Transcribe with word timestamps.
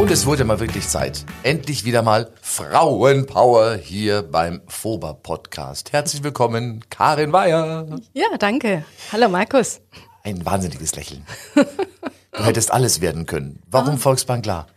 Und 0.00 0.10
es 0.10 0.24
wurde 0.24 0.46
mal 0.46 0.60
wirklich 0.60 0.88
Zeit. 0.88 1.26
Endlich 1.42 1.84
wieder 1.84 2.00
mal 2.00 2.30
Frauenpower 2.40 3.74
hier 3.74 4.22
beim 4.22 4.62
FOBA 4.66 5.12
Podcast. 5.12 5.92
Herzlich 5.92 6.24
willkommen, 6.24 6.82
Karin 6.88 7.34
Weyer. 7.34 7.86
Ja, 8.14 8.28
danke. 8.38 8.86
Hallo 9.12 9.28
Markus. 9.28 9.82
Ein 10.22 10.46
wahnsinniges 10.46 10.96
Lächeln. 10.96 11.26
Du 11.54 12.42
hättest 12.42 12.72
alles 12.72 13.02
werden 13.02 13.26
können. 13.26 13.62
Warum 13.70 13.98
Volksbank 13.98 14.44
klar? 14.44 14.68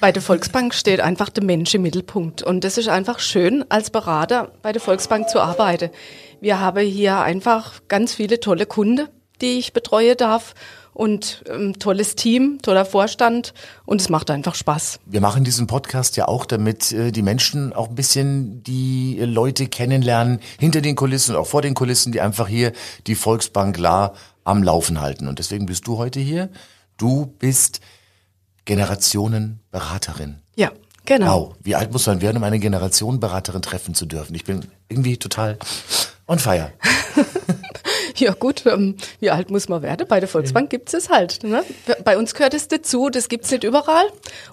Bei 0.00 0.10
der 0.10 0.20
Volksbank 0.20 0.74
steht 0.74 0.98
einfach 0.98 1.28
der 1.28 1.44
Mensch 1.44 1.72
im 1.72 1.82
Mittelpunkt. 1.82 2.42
Und 2.42 2.64
das 2.64 2.76
ist 2.76 2.88
einfach 2.88 3.20
schön, 3.20 3.64
als 3.68 3.90
Berater 3.90 4.50
bei 4.62 4.72
der 4.72 4.80
Volksbank 4.80 5.28
zu 5.28 5.38
arbeiten. 5.38 5.90
Wir 6.40 6.58
haben 6.58 6.84
hier 6.84 7.20
einfach 7.20 7.74
ganz 7.86 8.14
viele 8.14 8.40
tolle 8.40 8.66
Kunden, 8.66 9.06
die 9.40 9.60
ich 9.60 9.72
betreuen 9.72 10.16
darf 10.16 10.54
und 11.00 11.42
ähm, 11.48 11.78
tolles 11.78 12.14
Team, 12.14 12.58
toller 12.60 12.84
Vorstand 12.84 13.54
und 13.86 14.02
es 14.02 14.10
macht 14.10 14.30
einfach 14.30 14.54
Spaß. 14.54 15.00
Wir 15.06 15.22
machen 15.22 15.44
diesen 15.44 15.66
Podcast 15.66 16.18
ja 16.18 16.28
auch, 16.28 16.44
damit 16.44 16.92
äh, 16.92 17.10
die 17.10 17.22
Menschen 17.22 17.72
auch 17.72 17.88
ein 17.88 17.94
bisschen 17.94 18.62
die 18.64 19.16
äh, 19.18 19.24
Leute 19.24 19.66
kennenlernen, 19.66 20.40
hinter 20.58 20.82
den 20.82 20.96
Kulissen 20.96 21.34
und 21.34 21.40
auch 21.40 21.46
vor 21.46 21.62
den 21.62 21.72
Kulissen, 21.72 22.12
die 22.12 22.20
einfach 22.20 22.48
hier 22.48 22.72
die 23.06 23.14
Volksbank 23.14 23.78
La 23.78 24.12
am 24.44 24.62
Laufen 24.62 25.00
halten. 25.00 25.26
Und 25.26 25.38
deswegen 25.38 25.64
bist 25.64 25.86
du 25.86 25.96
heute 25.96 26.20
hier. 26.20 26.50
Du 26.98 27.32
bist 27.38 27.80
Generationenberaterin. 28.66 30.40
Ja, 30.54 30.70
genau. 31.06 31.40
Wow, 31.40 31.56
wie 31.62 31.76
alt 31.76 31.92
muss 31.92 32.06
man 32.08 32.20
werden, 32.20 32.36
um 32.36 32.44
eine 32.44 32.58
Generationenberaterin 32.58 33.62
treffen 33.62 33.94
zu 33.94 34.04
dürfen? 34.04 34.34
Ich 34.34 34.44
bin 34.44 34.66
irgendwie 34.90 35.16
total 35.16 35.58
on 36.28 36.38
fire. 36.38 36.72
Ja 38.26 38.34
gut, 38.34 38.64
ähm, 38.66 38.96
wie 39.20 39.30
alt 39.30 39.50
muss 39.50 39.68
man 39.68 39.80
werden? 39.82 40.06
Bei 40.06 40.20
der 40.20 40.28
Volksbank 40.28 40.68
gibt's 40.68 40.92
es 40.92 41.08
halt. 41.08 41.42
Ne? 41.42 41.64
Bei 42.04 42.18
uns 42.18 42.34
gehört 42.34 42.52
es 42.54 42.68
dazu, 42.68 43.08
das 43.08 43.28
gibt's 43.28 43.50
nicht 43.50 43.64
überall. 43.64 44.04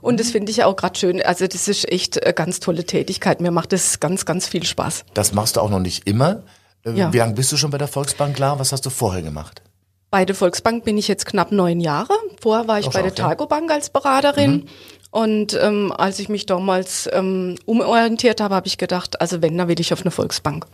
Und 0.01 0.19
das 0.19 0.31
finde 0.31 0.51
ich 0.51 0.63
auch 0.63 0.75
gerade 0.75 0.97
schön. 0.97 1.21
Also 1.21 1.47
das 1.47 1.67
ist 1.67 1.91
echt 1.91 2.23
eine 2.23 2.33
ganz 2.33 2.59
tolle 2.61 2.85
Tätigkeit. 2.85 3.41
Mir 3.41 3.51
macht 3.51 3.73
das 3.73 3.99
ganz, 3.99 4.25
ganz 4.25 4.47
viel 4.47 4.63
Spaß. 4.63 5.03
Das 5.13 5.33
machst 5.33 5.57
du 5.57 5.61
auch 5.61 5.69
noch 5.69 5.79
nicht 5.79 6.07
immer. 6.07 6.43
Äh, 6.85 6.91
Ja. 6.91 7.11
Wie 7.11 7.17
lange 7.17 7.33
bist 7.33 7.51
du 7.51 7.57
schon 7.57 7.71
bei 7.71 7.77
der 7.77 7.87
Volksbank 7.89 8.35
klar? 8.35 8.59
Was 8.59 8.71
hast 8.71 8.85
du 8.85 8.89
vorher 8.89 9.21
gemacht? 9.21 9.61
Bei 10.09 10.23
der 10.23 10.35
Volksbank 10.35 10.85
bin 10.85 10.97
ich 10.97 11.09
jetzt 11.09 11.25
knapp 11.25 11.51
neun 11.51 11.81
Jahre. 11.81 12.13
Vorher 12.41 12.67
war 12.67 12.79
ich 12.79 12.87
Auch 12.87 12.93
bei 12.93 13.01
der 13.01 13.13
ja. 13.13 13.33
Bank 13.35 13.69
als 13.69 13.89
Beraterin. 13.89 14.67
Und 15.11 15.57
ähm, 15.61 15.91
als 15.91 16.19
ich 16.19 16.29
mich 16.29 16.45
damals 16.45 17.09
ähm, 17.11 17.55
umorientiert 17.65 18.39
habe, 18.39 18.55
habe 18.55 18.67
ich 18.67 18.77
gedacht, 18.77 19.19
also 19.19 19.41
wenn, 19.41 19.57
dann 19.57 19.67
will 19.67 19.79
ich 19.79 19.91
auf 19.91 20.01
eine 20.01 20.11
Volksbank. 20.11 20.65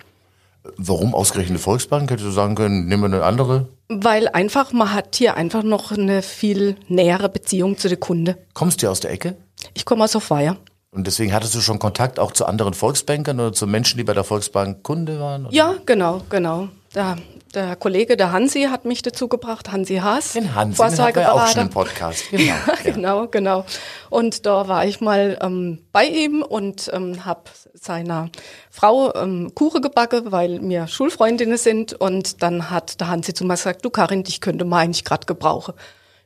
Warum 0.78 1.14
ausgerechnet 1.14 1.52
eine 1.52 1.59
Volksbank? 1.59 2.09
Hättest 2.09 2.28
du 2.28 2.31
sagen 2.31 2.56
können, 2.56 2.88
nehmen 2.88 3.03
wir 3.03 3.17
eine 3.17 3.23
andere? 3.23 3.67
Weil 3.89 4.28
einfach, 4.30 4.72
man 4.72 4.94
hat 4.94 5.16
hier 5.16 5.36
einfach 5.36 5.64
noch 5.64 5.92
eine 5.92 6.22
viel 6.22 6.78
nähere 6.88 7.30
Beziehung 7.30 7.78
zu 7.78 7.89
den 7.89 8.00
Kunden. 8.00 8.36
Kommst 8.53 8.81
du 8.81 8.89
aus 8.89 9.02
der 9.02 9.11
Ecke? 9.11 9.36
Ich 9.73 9.86
komme 9.86 10.03
aus 10.05 10.16
Weiher. 10.30 10.58
Und 10.92 11.08
deswegen 11.08 11.33
hattest 11.33 11.55
du 11.55 11.59
schon 11.59 11.80
Kontakt 11.80 12.20
auch 12.20 12.31
zu 12.31 12.45
anderen 12.45 12.73
Volksbankern 12.73 13.39
oder 13.39 13.52
zu 13.52 13.66
Menschen, 13.66 13.97
die 13.97 14.03
bei 14.03 14.14
der 14.14 14.23
Volksbank 14.23 14.83
Kunde 14.83 15.20
waren? 15.20 15.47
Oder? 15.47 15.55
Ja, 15.55 15.75
genau, 15.86 16.22
genau. 16.30 16.70
Der, 16.94 17.17
der 17.53 17.75
Kollege, 17.75 18.17
der 18.17 18.31
Hansi, 18.31 18.64
hat 18.64 18.86
mich 18.86 19.02
dazu 19.02 19.27
gebracht, 19.27 19.71
Hansi 19.71 19.97
Haas. 19.97 20.33
Den 20.33 20.55
Hans, 20.55 20.77
den 20.77 20.86
hatten 20.86 21.15
wir 21.15 21.21
ja 21.21 21.31
auch 21.31 21.47
schon 21.47 21.64
im 21.64 21.69
Podcast. 21.69 22.30
Genau. 22.31 22.43
Ja, 22.43 22.58
genau, 22.83 23.27
genau. 23.27 23.65
Und 24.09 24.45
da 24.45 24.67
war 24.67 24.86
ich 24.86 25.02
mal 25.02 25.37
ähm, 25.41 25.86
bei 25.92 26.05
ihm 26.05 26.42
und 26.42 26.89
ähm, 26.93 27.25
habe 27.25 27.43
seiner 27.73 28.30
Frau 28.69 29.13
ähm, 29.15 29.53
Kuchen 29.55 29.81
gebacken, 29.81 30.31
weil 30.31 30.59
wir 30.61 30.87
Schulfreundinnen 30.87 31.58
sind. 31.58 31.93
Und 31.93 32.43
dann 32.43 32.69
hat 32.69 32.99
der 32.99 33.08
Hansi 33.08 33.33
zu 33.33 33.45
mir 33.45 33.53
gesagt, 33.53 33.86
du 33.86 33.89
Karin, 33.89 34.23
dich 34.23 34.42
könnte 34.42 34.65
man 34.65 34.80
eigentlich 34.80 35.05
gerade 35.05 35.25
gebrauchen. 35.25 35.73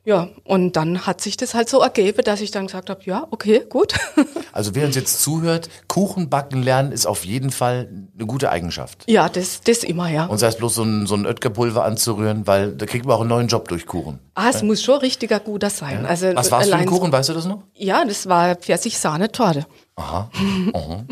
Ja, 0.04 0.28
und 0.44 0.74
dann 0.76 1.06
hat 1.06 1.20
sich 1.20 1.36
das 1.36 1.52
halt 1.52 1.68
so 1.68 1.80
ergeben, 1.80 2.22
dass 2.24 2.40
ich 2.40 2.50
dann 2.50 2.66
gesagt 2.66 2.88
habe, 2.88 3.00
ja, 3.04 3.26
okay, 3.30 3.64
gut. 3.68 3.94
Also 4.50 4.74
wer 4.74 4.86
uns 4.86 4.96
jetzt 4.96 5.22
zuhört, 5.22 5.68
Kuchen 5.86 6.30
backen 6.30 6.64
lernen 6.64 6.90
ist 6.90 7.06
auf 7.06 7.24
jeden 7.24 7.52
Fall 7.52 7.88
eine 8.16 8.26
gute 8.26 8.50
Eigenschaft. 8.50 9.04
ja, 9.06 9.28
das, 9.28 9.60
das 9.60 9.84
immer, 9.84 10.08
ja. 10.10 10.24
Und 10.26 10.38
sei 10.38 10.48
es 10.48 10.56
bloß 10.56 10.74
so 10.74 10.82
ein, 10.82 11.06
so 11.06 11.14
ein 11.14 11.26
Oetkerpulver 11.26 11.84
anzurühren, 11.84 12.46
weil 12.48 12.72
da 12.72 12.84
kriegt 12.86 13.04
man 13.06 13.14
auch 13.14 13.20
einen 13.20 13.28
neuen 13.28 13.46
Job 13.46 13.68
durch 13.68 13.86
Kuchen. 13.86 14.18
Ah, 14.34 14.48
es 14.50 14.62
muss 14.64 14.82
schon 14.82 14.98
richtiger 14.98 15.38
guter 15.38 15.70
sein. 15.70 16.06
Also 16.06 16.34
Was 16.34 16.50
war's 16.50 16.68
für 16.68 16.74
ein 16.74 16.86
Kuchen, 16.86 17.12
weißt 17.12 17.28
du 17.28 17.34
das 17.34 17.44
noch? 17.44 17.62
Ja, 17.74 18.04
das 18.04 18.28
war 18.28 18.56
Pfirsich-Sahne-Torte. 18.56 19.66
Aha. 19.98 20.30
Aha. 20.74 21.04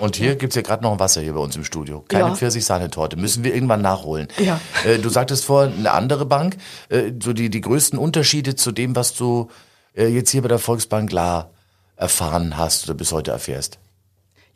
Und 0.00 0.16
hier 0.16 0.34
gibt's 0.34 0.56
ja 0.56 0.62
gerade 0.62 0.82
noch 0.82 0.92
ein 0.92 0.98
Wasser 0.98 1.20
hier 1.20 1.34
bei 1.34 1.40
uns 1.40 1.54
im 1.54 1.62
Studio. 1.64 2.04
Keine 2.08 2.28
Ja. 2.28 2.34
Pfirsich-Sahnetorte. 2.34 3.16
Müssen 3.16 3.44
wir 3.44 3.54
irgendwann 3.54 3.80
nachholen. 3.80 4.26
Ja. 4.38 4.60
Äh, 4.84 4.98
du 4.98 5.08
sagtest 5.08 5.44
vor, 5.44 5.62
eine 5.62 5.92
andere 5.92 6.26
Bank. 6.26 6.56
Äh, 6.88 7.12
so 7.22 7.32
die, 7.32 7.48
die 7.48 7.60
größten 7.60 7.96
Unterschiede 7.98 8.56
zu 8.56 8.72
dem, 8.72 8.96
was 8.96 9.14
du 9.14 9.50
äh, 9.96 10.08
jetzt 10.08 10.30
hier 10.30 10.42
bei 10.42 10.48
der 10.48 10.58
Volksbank 10.58 11.12
La 11.12 11.50
erfahren 11.96 12.56
hast 12.58 12.84
oder 12.88 12.94
bis 12.94 13.12
heute 13.12 13.30
erfährst. 13.30 13.78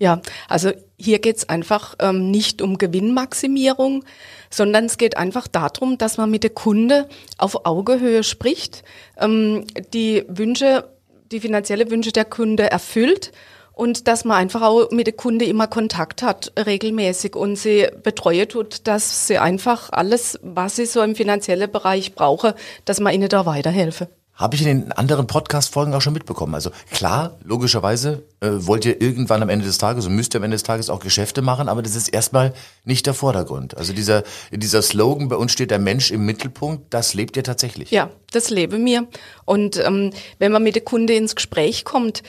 Ja, 0.01 0.21
also 0.49 0.73
hier 0.97 1.21
geht's 1.21 1.49
einfach 1.49 1.95
ähm, 2.01 2.31
nicht 2.33 2.63
um 2.63 2.79
Gewinnmaximierung, 2.79 4.05
sondern 4.51 4.87
es 4.87 4.99
geht 4.99 5.17
einfach 5.17 5.47
darum, 5.47 5.99
dass 5.99 6.17
man 6.19 6.31
mit 6.31 6.43
der 6.43 6.51
Kunde 6.51 7.09
auf 7.37 7.65
Augenhöhe 7.65 8.25
spricht, 8.25 8.83
ähm, 9.19 9.67
die 9.93 10.25
Wünsche, 10.29 10.89
die 11.31 11.39
finanzielle 11.41 11.91
Wünsche 11.91 12.11
der 12.13 12.25
Kunde 12.25 12.71
erfüllt 12.71 13.33
und 13.79 14.09
dass 14.09 14.25
man 14.25 14.37
einfach 14.37 14.63
auch 14.63 14.91
mit 14.91 15.07
der 15.07 15.15
Kunde 15.15 15.45
immer 15.45 15.69
Kontakt 15.69 16.23
hat, 16.23 16.53
regelmäßig 16.59 17.37
und 17.37 17.55
sie 17.55 17.87
betreue 18.03 18.49
tut, 18.49 18.89
dass 18.89 19.29
sie 19.29 19.39
einfach 19.39 19.91
alles, 19.91 20.39
was 20.43 20.75
sie 20.75 20.85
so 20.85 21.01
im 21.01 21.15
finanziellen 21.15 21.71
Bereich 21.71 22.17
brauche, 22.17 22.57
dass 22.85 22.99
man 22.99 23.15
ihnen 23.15 23.29
da 23.29 23.47
weiterhelfe. 23.47 24.09
Habe 24.35 24.55
ich 24.55 24.63
in 24.63 24.69
den 24.69 24.93
anderen 24.93 25.27
Podcast-Folgen 25.27 25.95
auch 25.95 26.01
schon 26.01 26.13
mitbekommen. 26.13 26.55
Also 26.55 26.71
klar, 26.93 27.39
logischerweise 27.45 28.23
äh, 28.41 28.51
wollt 28.53 28.85
ihr 28.85 29.01
irgendwann 29.01 29.43
am 29.43 29.49
Ende 29.49 29.65
des 29.65 29.79
Tages 29.79 30.07
und 30.07 30.15
müsst 30.15 30.35
ihr 30.35 30.39
am 30.39 30.45
Ende 30.45 30.57
des 30.57 30.63
Tages 30.63 30.91
auch 30.91 31.01
Geschäfte 31.01 31.43
machen, 31.43 31.69
aber 31.69 31.83
das 31.83 31.97
ist 31.97 32.09
erstmal 32.09 32.55
nicht 32.85 33.07
der 33.07 33.15
Vordergrund. 33.15 33.77
Also 33.77 33.93
dieser, 33.93 34.23
dieser 34.53 34.83
Slogan, 34.83 35.29
bei 35.29 35.37
uns 35.37 35.53
steht 35.53 35.73
der 35.73 35.81
Mensch 35.81 36.11
im 36.13 36.25
Mittelpunkt, 36.25 36.93
das 36.95 37.15
lebt 37.15 37.37
ihr 37.37 37.45
tatsächlich. 37.45 37.91
Ja, 37.93 38.11
das 38.33 38.51
lebe 38.51 38.79
mir. 38.79 39.07
Und 39.45 39.77
ähm, 39.77 40.13
wenn 40.39 40.53
man 40.53 40.63
mit 40.63 40.75
der 40.75 40.83
Kunde 40.83 41.15
ins 41.15 41.35
Gespräch 41.35 41.85
kommt, 41.85 42.23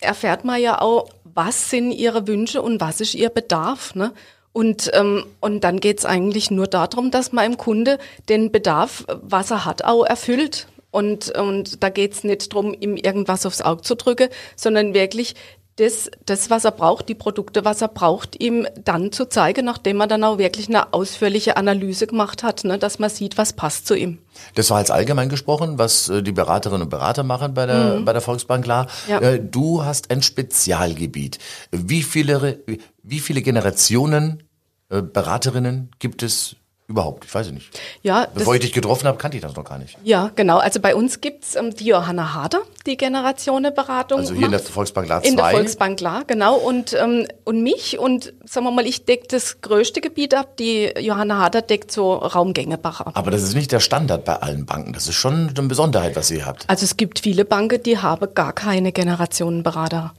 erfährt 0.00 0.44
man 0.44 0.60
ja 0.60 0.80
auch, 0.80 1.08
was 1.24 1.70
sind 1.70 1.92
ihre 1.92 2.26
Wünsche 2.26 2.62
und 2.62 2.80
was 2.80 3.00
ist 3.00 3.14
ihr 3.14 3.30
Bedarf. 3.30 3.94
Ne? 3.94 4.12
Und, 4.52 4.90
ähm, 4.94 5.24
und 5.40 5.62
dann 5.64 5.80
geht's 5.80 6.04
eigentlich 6.04 6.50
nur 6.50 6.66
darum, 6.66 7.10
dass 7.10 7.32
man 7.32 7.52
im 7.52 7.56
Kunde 7.58 7.98
den 8.28 8.50
Bedarf, 8.50 9.04
was 9.22 9.50
er 9.50 9.64
hat, 9.64 9.84
auch 9.84 10.04
erfüllt. 10.04 10.66
Und, 10.90 11.30
und 11.36 11.82
da 11.82 11.90
geht's 11.90 12.24
nicht 12.24 12.52
drum, 12.52 12.74
ihm 12.78 12.96
irgendwas 12.96 13.44
aufs 13.44 13.60
Auge 13.60 13.82
zu 13.82 13.94
drücken, 13.94 14.28
sondern 14.56 14.94
wirklich 14.94 15.34
das, 15.78 16.10
das, 16.26 16.50
was 16.50 16.64
er 16.64 16.72
braucht, 16.72 17.08
die 17.08 17.14
Produkte, 17.14 17.64
was 17.64 17.80
er 17.80 17.88
braucht, 17.88 18.40
ihm 18.42 18.66
dann 18.84 19.12
zu 19.12 19.28
zeigen, 19.28 19.64
nachdem 19.64 20.00
er 20.00 20.08
dann 20.08 20.24
auch 20.24 20.38
wirklich 20.38 20.68
eine 20.68 20.92
ausführliche 20.92 21.56
Analyse 21.56 22.08
gemacht 22.08 22.42
hat, 22.42 22.64
ne, 22.64 22.78
dass 22.78 22.98
man 22.98 23.10
sieht, 23.10 23.38
was 23.38 23.52
passt 23.52 23.86
zu 23.86 23.94
ihm. 23.94 24.18
Das 24.54 24.70
war 24.70 24.80
jetzt 24.80 24.90
allgemein 24.90 25.28
gesprochen, 25.28 25.78
was 25.78 26.08
äh, 26.08 26.22
die 26.22 26.32
Beraterinnen 26.32 26.82
und 26.82 26.88
Berater 26.88 27.22
machen 27.22 27.54
bei 27.54 27.66
der, 27.66 28.00
bei 28.00 28.12
der 28.12 28.22
Volksbank 28.22 28.64
klar. 28.64 28.86
Mhm. 29.06 29.10
Ja. 29.10 29.20
Äh, 29.20 29.38
Du 29.40 29.84
hast 29.84 30.10
ein 30.10 30.22
Spezialgebiet. 30.22 31.38
Wie 31.70 32.02
viele, 32.02 32.58
wie 33.02 33.20
viele 33.20 33.42
Generationen 33.42 34.42
äh, 34.90 35.00
Beraterinnen 35.00 35.90
gibt 35.98 36.22
es 36.22 36.56
überhaupt? 36.88 37.26
Ich 37.26 37.34
weiß 37.34 37.48
es 37.48 37.52
nicht. 37.52 37.78
Ja, 38.02 38.26
Bevor 38.34 38.54
ich 38.54 38.62
dich 38.62 38.72
getroffen 38.72 39.06
habe, 39.06 39.18
kannte 39.18 39.36
ich 39.36 39.42
das 39.42 39.54
noch 39.54 39.64
gar 39.64 39.78
nicht. 39.78 39.96
ja, 40.04 40.30
genau. 40.34 40.58
Also 40.58 40.80
bei 40.80 40.94
uns 40.94 41.20
gibt's 41.20 41.54
ähm, 41.54 41.74
die 41.74 41.84
Johanna 41.84 42.32
Harder, 42.34 42.62
die 42.86 42.96
Generationenberatung. 42.96 44.20
Also 44.20 44.34
hier 44.34 44.46
in 44.46 44.50
der 44.50 44.60
macht. 44.60 44.70
Volksbank 44.70 45.06
La 45.08 45.18
In 45.18 45.36
der 45.36 45.44
2. 45.44 45.52
Volksbank 45.52 45.98
klar, 45.98 46.24
genau. 46.26 46.56
Und, 46.56 46.94
ähm, 46.94 47.26
und 47.44 47.62
mich 47.62 47.98
und 47.98 48.32
sagen 48.44 48.66
wir 48.66 48.70
mal, 48.70 48.86
ich 48.86 49.04
decke 49.04 49.26
das 49.28 49.60
größte 49.60 50.00
Gebiet 50.00 50.34
ab. 50.34 50.56
Die 50.56 50.92
Johanna 50.98 51.38
Harder 51.38 51.62
deckt 51.62 51.92
so 51.92 52.14
Raumgängebach 52.14 53.02
ab. 53.02 53.12
Aber 53.14 53.30
das 53.30 53.42
ist 53.42 53.54
nicht 53.54 53.70
der 53.70 53.80
Standard 53.80 54.24
bei 54.24 54.36
allen 54.36 54.64
Banken. 54.64 54.94
Das 54.94 55.06
ist 55.06 55.14
schon 55.16 55.52
eine 55.56 55.68
Besonderheit, 55.68 56.16
was 56.16 56.30
ihr 56.30 56.46
habt. 56.46 56.64
Also 56.68 56.84
es 56.84 56.96
gibt 56.96 57.20
viele 57.20 57.44
Banken, 57.44 57.82
die 57.82 57.98
haben 57.98 58.34
gar 58.34 58.54
keine 58.54 58.92
Generationenberater. 58.92 60.14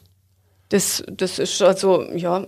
Das, 0.69 1.03
das 1.09 1.39
ist 1.39 1.63
also, 1.63 2.03
ja, 2.13 2.45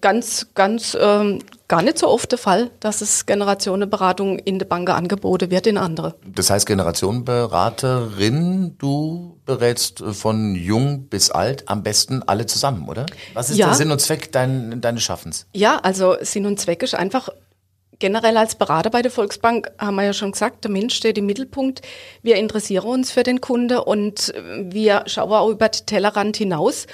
ganz, 0.00 0.48
ganz 0.54 0.96
ähm, 1.00 1.40
gar 1.68 1.82
nicht 1.82 1.98
so 1.98 2.08
oft 2.08 2.30
der 2.30 2.38
Fall, 2.38 2.70
dass 2.80 3.00
es 3.00 3.26
Generationenberatung 3.26 4.38
in 4.38 4.58
der 4.58 4.66
Bank 4.66 4.90
angeboten 4.90 5.50
wird 5.50 5.66
in 5.66 5.78
andere. 5.78 6.14
Das 6.26 6.50
heißt 6.50 6.66
Generationenberaterin, 6.66 8.76
du 8.78 9.38
berätst 9.44 10.02
von 10.12 10.54
jung 10.54 11.06
bis 11.08 11.30
alt 11.30 11.68
am 11.68 11.82
besten 11.82 12.22
alle 12.26 12.46
zusammen, 12.46 12.88
oder? 12.88 13.06
Was 13.34 13.50
ist 13.50 13.58
Ja. 13.58 13.66
der 13.66 13.74
Sinn 13.74 13.90
und 13.90 14.00
Zweck 14.00 14.32
dein, 14.32 14.80
deines 14.80 15.02
Schaffens? 15.02 15.46
Ja, 15.54 15.78
also 15.82 16.16
Sinn 16.20 16.46
und 16.46 16.60
Zweck 16.60 16.82
ist 16.82 16.94
einfach 16.94 17.28
generell 17.98 18.36
als 18.36 18.56
Berater 18.56 18.90
bei 18.90 19.00
der 19.00 19.12
Volksbank 19.12 19.70
haben 19.78 19.94
wir 19.94 20.02
ja 20.04 20.12
schon 20.12 20.32
gesagt, 20.32 20.64
der 20.64 20.72
Mensch 20.72 20.94
steht 20.94 21.18
im 21.18 21.26
Mittelpunkt. 21.26 21.82
Wir 22.22 22.36
interessieren 22.36 22.84
uns 22.86 23.12
für 23.12 23.22
den 23.22 23.40
Kunde 23.40 23.84
und 23.84 24.34
wir 24.58 25.04
schauen 25.06 25.32
auch 25.32 25.48
über 25.48 25.68
den 25.68 25.86
Tellerrand 25.86 26.36
hinaus. 26.36 26.86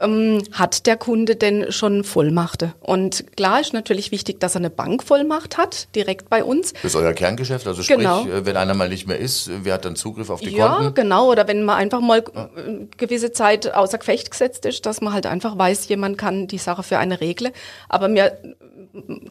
Ähm, 0.00 0.42
hat 0.50 0.86
der 0.86 0.96
Kunde 0.96 1.36
denn 1.36 1.70
schon 1.70 2.02
Vollmachte? 2.02 2.74
Und 2.80 3.36
klar 3.36 3.60
ist 3.60 3.72
natürlich 3.72 4.10
wichtig, 4.10 4.40
dass 4.40 4.56
er 4.56 4.60
eine 4.60 4.70
Bankvollmacht 4.70 5.56
hat, 5.56 5.86
direkt 5.94 6.28
bei 6.28 6.42
uns. 6.42 6.72
Das 6.82 6.86
ist 6.86 6.96
euer 6.96 7.12
Kerngeschäft, 7.12 7.64
also 7.68 7.80
sprich, 7.82 7.98
Genau. 7.98 8.26
äh, 8.26 8.44
wenn 8.44 8.56
einer 8.56 8.74
mal 8.74 8.88
nicht 8.88 9.06
mehr 9.06 9.18
ist, 9.20 9.50
wer 9.62 9.74
hat 9.74 9.84
dann 9.84 9.94
Zugriff 9.94 10.30
auf 10.30 10.40
die 10.40 10.50
Ja, 10.56 10.74
Konten? 10.76 10.94
genau. 10.94 11.30
Oder 11.30 11.46
wenn 11.46 11.62
man 11.62 11.76
einfach 11.76 12.00
mal 12.00 12.18
äh, 12.18 12.86
gewisse 12.96 13.30
Zeit 13.30 13.72
außer 13.72 13.98
Gefecht 13.98 14.32
gesetzt 14.32 14.66
ist, 14.66 14.84
dass 14.84 15.00
man 15.00 15.12
halt 15.12 15.26
einfach 15.26 15.56
weiß, 15.56 15.86
jemand 15.88 16.18
kann 16.18 16.48
die 16.48 16.58
Sache 16.58 16.82
für 16.82 16.98
eine 16.98 17.20
regeln. 17.20 17.52
Aber 17.88 18.08
wir 18.12 18.24
äh, 18.24 18.30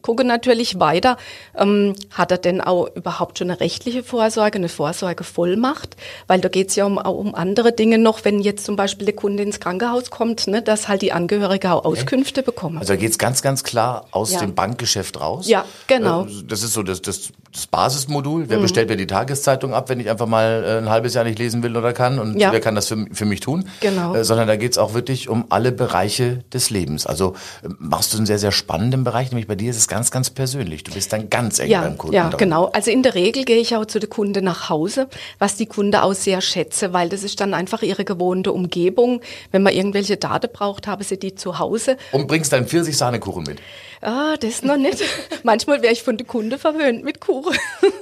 gucken 0.00 0.26
natürlich 0.26 0.80
weiter. 0.80 1.18
Ähm, 1.58 1.94
hat 2.10 2.30
er 2.30 2.38
denn 2.38 2.62
auch 2.62 2.88
überhaupt 2.96 3.38
schon 3.38 3.50
eine 3.50 3.60
rechtliche 3.60 4.02
Vorsorge, 4.02 4.56
eine 4.56 4.70
Vorsorgevollmacht? 4.70 5.96
Weil 6.26 6.40
da 6.40 6.48
geht 6.48 6.70
es 6.70 6.76
ja 6.76 6.86
um, 6.86 6.98
auch 6.98 7.18
um 7.18 7.34
andere 7.34 7.72
Dinge 7.72 7.98
noch, 7.98 8.24
wenn 8.24 8.40
jetzt 8.40 8.64
zum 8.64 8.76
Beispiel 8.76 9.04
der 9.04 9.14
Kunde 9.14 9.42
ins 9.42 9.60
Krankenhaus 9.60 10.10
kommt, 10.10 10.46
ne, 10.54 10.62
dass 10.62 10.88
halt 10.88 11.02
die 11.02 11.12
Angehörige 11.12 11.72
auch 11.72 11.84
Auskünfte 11.84 12.42
bekommen. 12.42 12.78
Also 12.78 12.92
da 12.92 12.96
geht's 12.96 13.18
ganz, 13.18 13.42
ganz 13.42 13.64
klar 13.64 14.06
aus 14.12 14.32
Ja. 14.32 14.40
dem 14.40 14.54
Bankgeschäft 14.54 15.20
raus. 15.20 15.48
Ja, 15.48 15.64
genau. 15.86 16.24
Äh, 16.26 16.44
Das 16.46 16.62
ist 16.62 16.72
so 16.74 16.82
das, 16.82 17.02
das, 17.02 17.30
das 17.54 17.66
Basismodul. 17.68 18.48
Wer 18.48 18.58
bestellt 18.58 18.88
mir 18.88 18.96
die 18.96 19.06
Tageszeitung 19.06 19.74
ab, 19.74 19.88
wenn 19.88 20.00
ich 20.00 20.10
einfach 20.10 20.26
mal 20.26 20.64
äh, 20.66 20.78
ein 20.78 20.90
halbes 20.90 21.14
Jahr 21.14 21.22
nicht 21.24 21.38
lesen 21.38 21.62
will 21.62 21.76
oder 21.76 21.92
kann? 21.92 22.18
Und 22.18 22.38
Ja. 22.38 22.50
wer 22.52 22.60
kann 22.60 22.74
das 22.74 22.88
für, 22.88 23.06
für 23.12 23.24
mich 23.24 23.40
tun? 23.40 23.68
Genau. 23.80 24.14
Äh, 24.14 24.24
Sondern 24.24 24.48
da 24.48 24.56
geht's 24.56 24.76
auch 24.76 24.92
wirklich 24.92 25.28
um 25.28 25.44
alle 25.50 25.70
Bereiche 25.70 26.40
des 26.52 26.70
Lebens. 26.70 27.06
Also 27.06 27.34
äh, 27.62 27.68
machst 27.78 28.12
du 28.12 28.16
einen 28.16 28.26
sehr, 28.26 28.38
sehr 28.40 28.50
spannenden 28.50 29.04
Bereich, 29.04 29.30
nämlich 29.30 29.46
bei 29.46 29.54
dir 29.54 29.70
ist 29.70 29.76
es 29.76 29.86
ganz, 29.86 30.10
ganz 30.10 30.30
persönlich. 30.30 30.82
Du 30.82 30.92
bist 30.92 31.12
dann 31.12 31.30
ganz 31.30 31.60
eng 31.60 31.70
Ja, 31.70 31.82
beim 31.82 31.96
Kunden. 31.96 32.16
ja, 32.16 32.28
dran. 32.28 32.38
genau. 32.38 32.64
Also 32.72 32.90
in 32.90 33.02
der 33.04 33.14
Regel 33.14 33.44
gehe 33.44 33.58
ich 33.58 33.76
auch 33.76 33.86
zu 33.86 34.00
der 34.00 34.08
Kunde 34.08 34.42
nach 34.42 34.68
Hause, 34.68 35.06
was 35.38 35.56
die 35.56 35.66
Kunde 35.66 36.02
auch 36.02 36.14
sehr 36.14 36.40
schätze, 36.40 36.92
weil 36.92 37.08
das 37.08 37.22
ist 37.22 37.40
dann 37.40 37.54
einfach 37.54 37.82
ihre 37.82 38.04
gewohnte 38.04 38.52
Umgebung. 38.52 39.20
Wenn 39.52 39.62
man 39.62 39.72
irgendwelche 39.72 40.16
Daten 40.16 40.48
braucht, 40.52 40.88
haben 40.88 41.04
sie 41.04 41.18
die 41.20 41.36
zu 41.36 41.58
Hause. 41.60 41.96
Und 42.10 42.26
bringst 42.26 42.52
deinen 42.52 42.66
Pfirsich-Sahnekuchen 42.66 43.44
mit. 43.44 43.60
Ah, 44.04 44.36
das 44.38 44.62
noch 44.62 44.76
nicht. 44.76 45.02
Manchmal 45.44 45.82
wäre 45.82 45.92
ich 45.92 46.02
von 46.02 46.16
der 46.16 46.26
Kunde 46.26 46.58
verwöhnt 46.58 47.04
mit 47.04 47.20
Kuchen. 47.20 47.56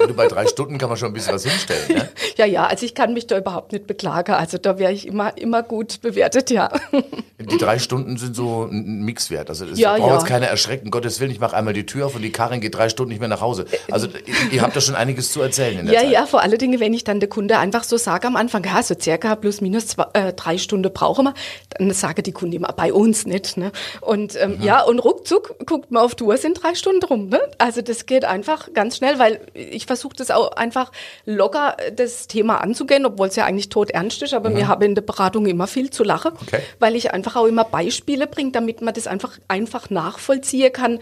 Du 0.07 0.15
bei 0.15 0.27
drei 0.29 0.47
Stunden 0.47 0.79
kann 0.79 0.89
man 0.89 0.99
schon 0.99 1.09
ein 1.09 1.15
bisschen 1.15 1.35
was 1.35 1.45
hinstellen. 1.45 1.83
Ne? 1.89 2.09
ja, 2.37 2.45
ja, 2.47 2.67
also 2.67 2.85
ich 2.85 2.95
kann 2.95 3.13
mich 3.15 3.27
da 3.27 3.39
überhaupt 3.39 3.73
nicht 3.73 3.87
beklagen. 3.87 4.33
Also 4.33 4.59
da 4.59 4.79
wäre 4.79 4.93
ich 4.93 5.07
immer, 5.07 5.37
immer 5.39 5.63
gut 5.63 6.01
bewertet, 6.01 6.51
ja. 6.51 6.71
Die 7.39 7.57
drei 7.59 7.79
Stunden 7.81 8.17
sind 8.19 8.37
so 8.37 8.69
ein 8.71 9.03
Mixwert. 9.03 9.49
Also 9.49 9.65
es 9.67 9.79
Ja, 9.79 9.97
braucht 9.97 10.09
ja. 10.09 10.15
jetzt 10.15 10.27
keiner 10.27 10.47
erschrecken. 10.47 10.91
Gottes 10.91 11.19
Willen, 11.21 11.31
ich 11.33 11.41
mache 11.41 11.57
einmal 11.57 11.73
die 11.75 11.87
Tür 11.87 12.07
auf 12.07 12.15
und 12.15 12.23
die 12.23 12.31
Karin 12.31 12.61
geht 12.61 12.75
drei 12.77 12.89
Stunden 12.89 13.11
nicht 13.11 13.19
mehr 13.21 13.29
nach 13.29 13.41
Hause. 13.41 13.65
Also 13.91 14.07
ihr, 14.07 14.35
ihr 14.53 14.63
habt 14.63 14.77
da 14.77 14.81
schon 14.81 14.95
einiges 14.95 15.33
zu 15.33 15.41
erzählen 15.41 15.81
in 15.81 15.87
der 15.87 15.95
Ja, 15.95 16.01
Zeit. 16.03 16.11
ja, 16.11 16.27
vor 16.27 16.41
allen 16.43 16.57
Dingen, 16.59 16.79
wenn 16.79 16.95
ich 16.95 17.03
dann 17.05 17.19
der 17.21 17.29
Kunde 17.29 17.59
einfach 17.59 17.83
so 17.85 17.97
sage 17.97 18.29
am 18.29 18.37
Anfang, 18.37 18.65
ja, 18.65 18.81
so 18.83 18.95
circa 18.99 19.35
plus 19.35 19.61
minus 19.61 19.89
zwei, 19.89 20.07
äh, 20.13 20.33
drei 20.33 20.57
Stunden 20.59 20.93
brauchen 20.93 21.25
wir, 21.27 21.35
dann 21.71 21.91
sage 21.93 22.23
die 22.23 22.33
Kunde 22.33 22.57
immer, 22.57 22.73
bei 22.73 22.93
uns 22.93 23.27
nicht. 23.27 23.57
Ne? 23.57 23.73
Und 24.01 24.37
ähm, 24.41 24.59
Mhm. 24.59 24.63
ja, 24.63 24.83
und 24.83 24.99
ruckzuck 25.01 25.57
guckt 25.67 25.91
man 25.93 26.03
auf 26.03 26.17
Uhr, 26.21 26.37
sind 26.37 26.63
drei 26.63 26.75
Stunden 26.75 27.05
rum. 27.05 27.29
Ne? 27.29 27.41
Also 27.59 27.83
das 27.83 28.07
geht 28.07 28.25
einfach 28.25 28.73
ganz 28.73 28.97
schnell, 28.97 29.19
weil 29.19 29.41
ich 29.55 29.87
versuche 29.87 30.17
das 30.17 30.31
auch 30.31 30.53
einfach 30.53 30.91
locker, 31.27 31.77
äh, 31.79 31.93
das 31.93 32.27
Thema 32.27 32.61
anzugehen, 32.61 33.07
obwohl 33.07 33.29
es 33.29 33.37
ja 33.37 33.45
eigentlich 33.45 33.69
tot 33.69 33.91
ernst 33.91 34.23
ist, 34.23 34.35
aber 34.35 34.51
mir 34.51 34.69
habe 34.69 34.85
in 34.85 34.95
der 34.95 35.03
Beratung 35.03 35.47
immer 35.47 35.67
viel 35.67 35.91
zu 35.91 36.03
lachen, 36.05 36.33
Mhm. 36.33 36.39
Okay. 36.47 36.61
weil 36.79 36.97
ich 36.97 37.13
einfach 37.13 37.37
auch 37.37 37.47
immer 37.47 37.65
Beispiele 37.65 38.27
bringe, 38.27 38.53
damit 38.53 38.81
man 38.83 38.95
das 38.95 39.07
einfach 39.07 39.39
einfach 39.49 39.91
nachvollziehen 39.91 40.73
kann. 40.73 40.99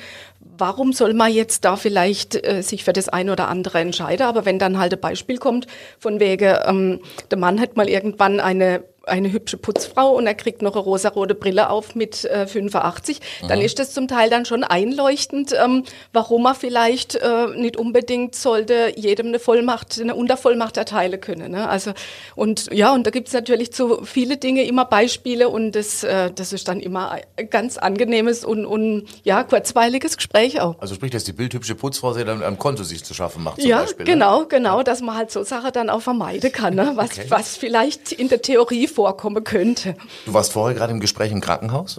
Warum 0.59 0.93
soll 0.93 1.15
man 1.15 1.33
jetzt 1.33 1.65
da 1.65 1.77
vielleicht 1.77 2.35
äh, 2.47 2.63
sich 2.63 2.85
für 2.85 2.93
das 2.93 3.09
eine 3.09 3.33
oder 3.33 3.49
andere 3.49 3.79
entscheiden? 3.79 4.27
Aber 4.27 4.45
wenn 4.45 4.59
dann 4.59 4.79
halt 4.79 4.93
ein 4.93 5.01
Beispiel 5.01 5.39
kommt, 5.39 5.67
von 5.99 6.21
wegen, 6.21 6.55
ähm, 6.67 7.01
der 7.31 7.39
Mann 7.39 7.61
hat 7.61 7.77
mal 7.77 7.89
irgendwann 7.89 8.41
eine 8.41 8.83
eine 9.11 9.33
hübsche 9.33 9.57
Putzfrau 9.57 10.13
und 10.17 10.27
er 10.27 10.35
kriegt 10.35 10.63
noch 10.63 10.73
eine 10.75 10.83
rosarote 10.83 11.35
Brille 11.35 11.69
auf 11.71 11.95
mit 11.95 12.25
äh, 12.25 12.47
85, 12.47 13.21
dann 13.49 13.61
ist 13.61 13.79
das 13.79 13.93
zum 13.93 14.09
Teil 14.09 14.31
dann 14.31 14.45
schon 14.45 14.65
einleuchtend, 14.65 15.53
ähm, 15.63 15.85
warum 16.13 16.47
er 16.47 16.55
vielleicht 16.55 17.17
äh, 17.17 17.47
nicht 17.57 17.77
unbedingt 17.77 18.35
sollte 18.35 18.93
jedem 18.97 19.29
eine 19.29 19.39
Vollmacht, 19.39 20.01
eine 20.01 20.15
Untervollmacht 20.15 20.77
erteilen 20.77 21.21
können. 21.21 21.53
Ne? 21.53 21.69
Also 21.69 21.93
und 22.37 22.73
ja, 22.73 22.93
und 22.95 23.07
da 23.07 23.11
gibt 23.11 23.29
es 23.29 23.35
natürlich 23.35 23.73
zu 23.73 24.05
viele 24.05 24.37
Dinge 24.37 24.65
immer 24.65 24.85
Beispiele 24.85 25.49
und 25.49 25.73
das, 25.73 26.05
äh, 26.05 26.31
das 26.35 26.53
ist 26.53 26.69
dann 26.69 26.81
immer 26.81 27.13
ein 27.37 27.51
ganz 27.51 27.77
angenehmes 27.79 28.45
und, 28.45 28.65
und 28.65 29.07
ja, 29.25 29.43
kurzweiliges 29.45 30.17
Gespräch 30.17 30.61
auch. 30.61 30.77
Also 30.81 30.95
sprich, 30.95 31.11
dass 31.11 31.25
die 31.25 31.33
bildhübsche 31.33 31.75
Putzfrau 31.75 32.13
sie 32.13 32.25
dann 32.25 32.43
am 32.43 32.59
Konto 32.59 32.83
sich 32.85 33.05
zu 33.05 33.15
schaffen 33.15 33.43
macht 33.43 33.63
Ja, 33.63 33.81
Beispiel. 33.81 34.07
Ne? 34.07 34.13
genau, 34.13 34.45
genau, 34.47 34.83
dass 34.83 35.01
man 35.01 35.17
halt 35.17 35.31
so 35.31 35.43
Sachen 35.43 35.73
dann 35.73 35.91
auch 35.91 36.03
vermeiden 36.03 36.53
kann, 36.53 36.75
ne? 36.75 36.93
was, 36.95 37.11
Okay. 37.11 37.27
was 37.29 37.57
vielleicht 37.57 38.13
in 38.13 38.29
der 38.29 38.41
Theorie 38.41 38.87
vorkommen 39.01 39.45
könnte. 39.45 39.95
Du 40.27 40.35
warst 40.35 40.53
vorher 40.53 40.77
gerade 40.77 40.93
im 40.93 41.01
Gespräch 41.01 41.33
im 41.33 41.41
Krankenhaus. 41.41 41.99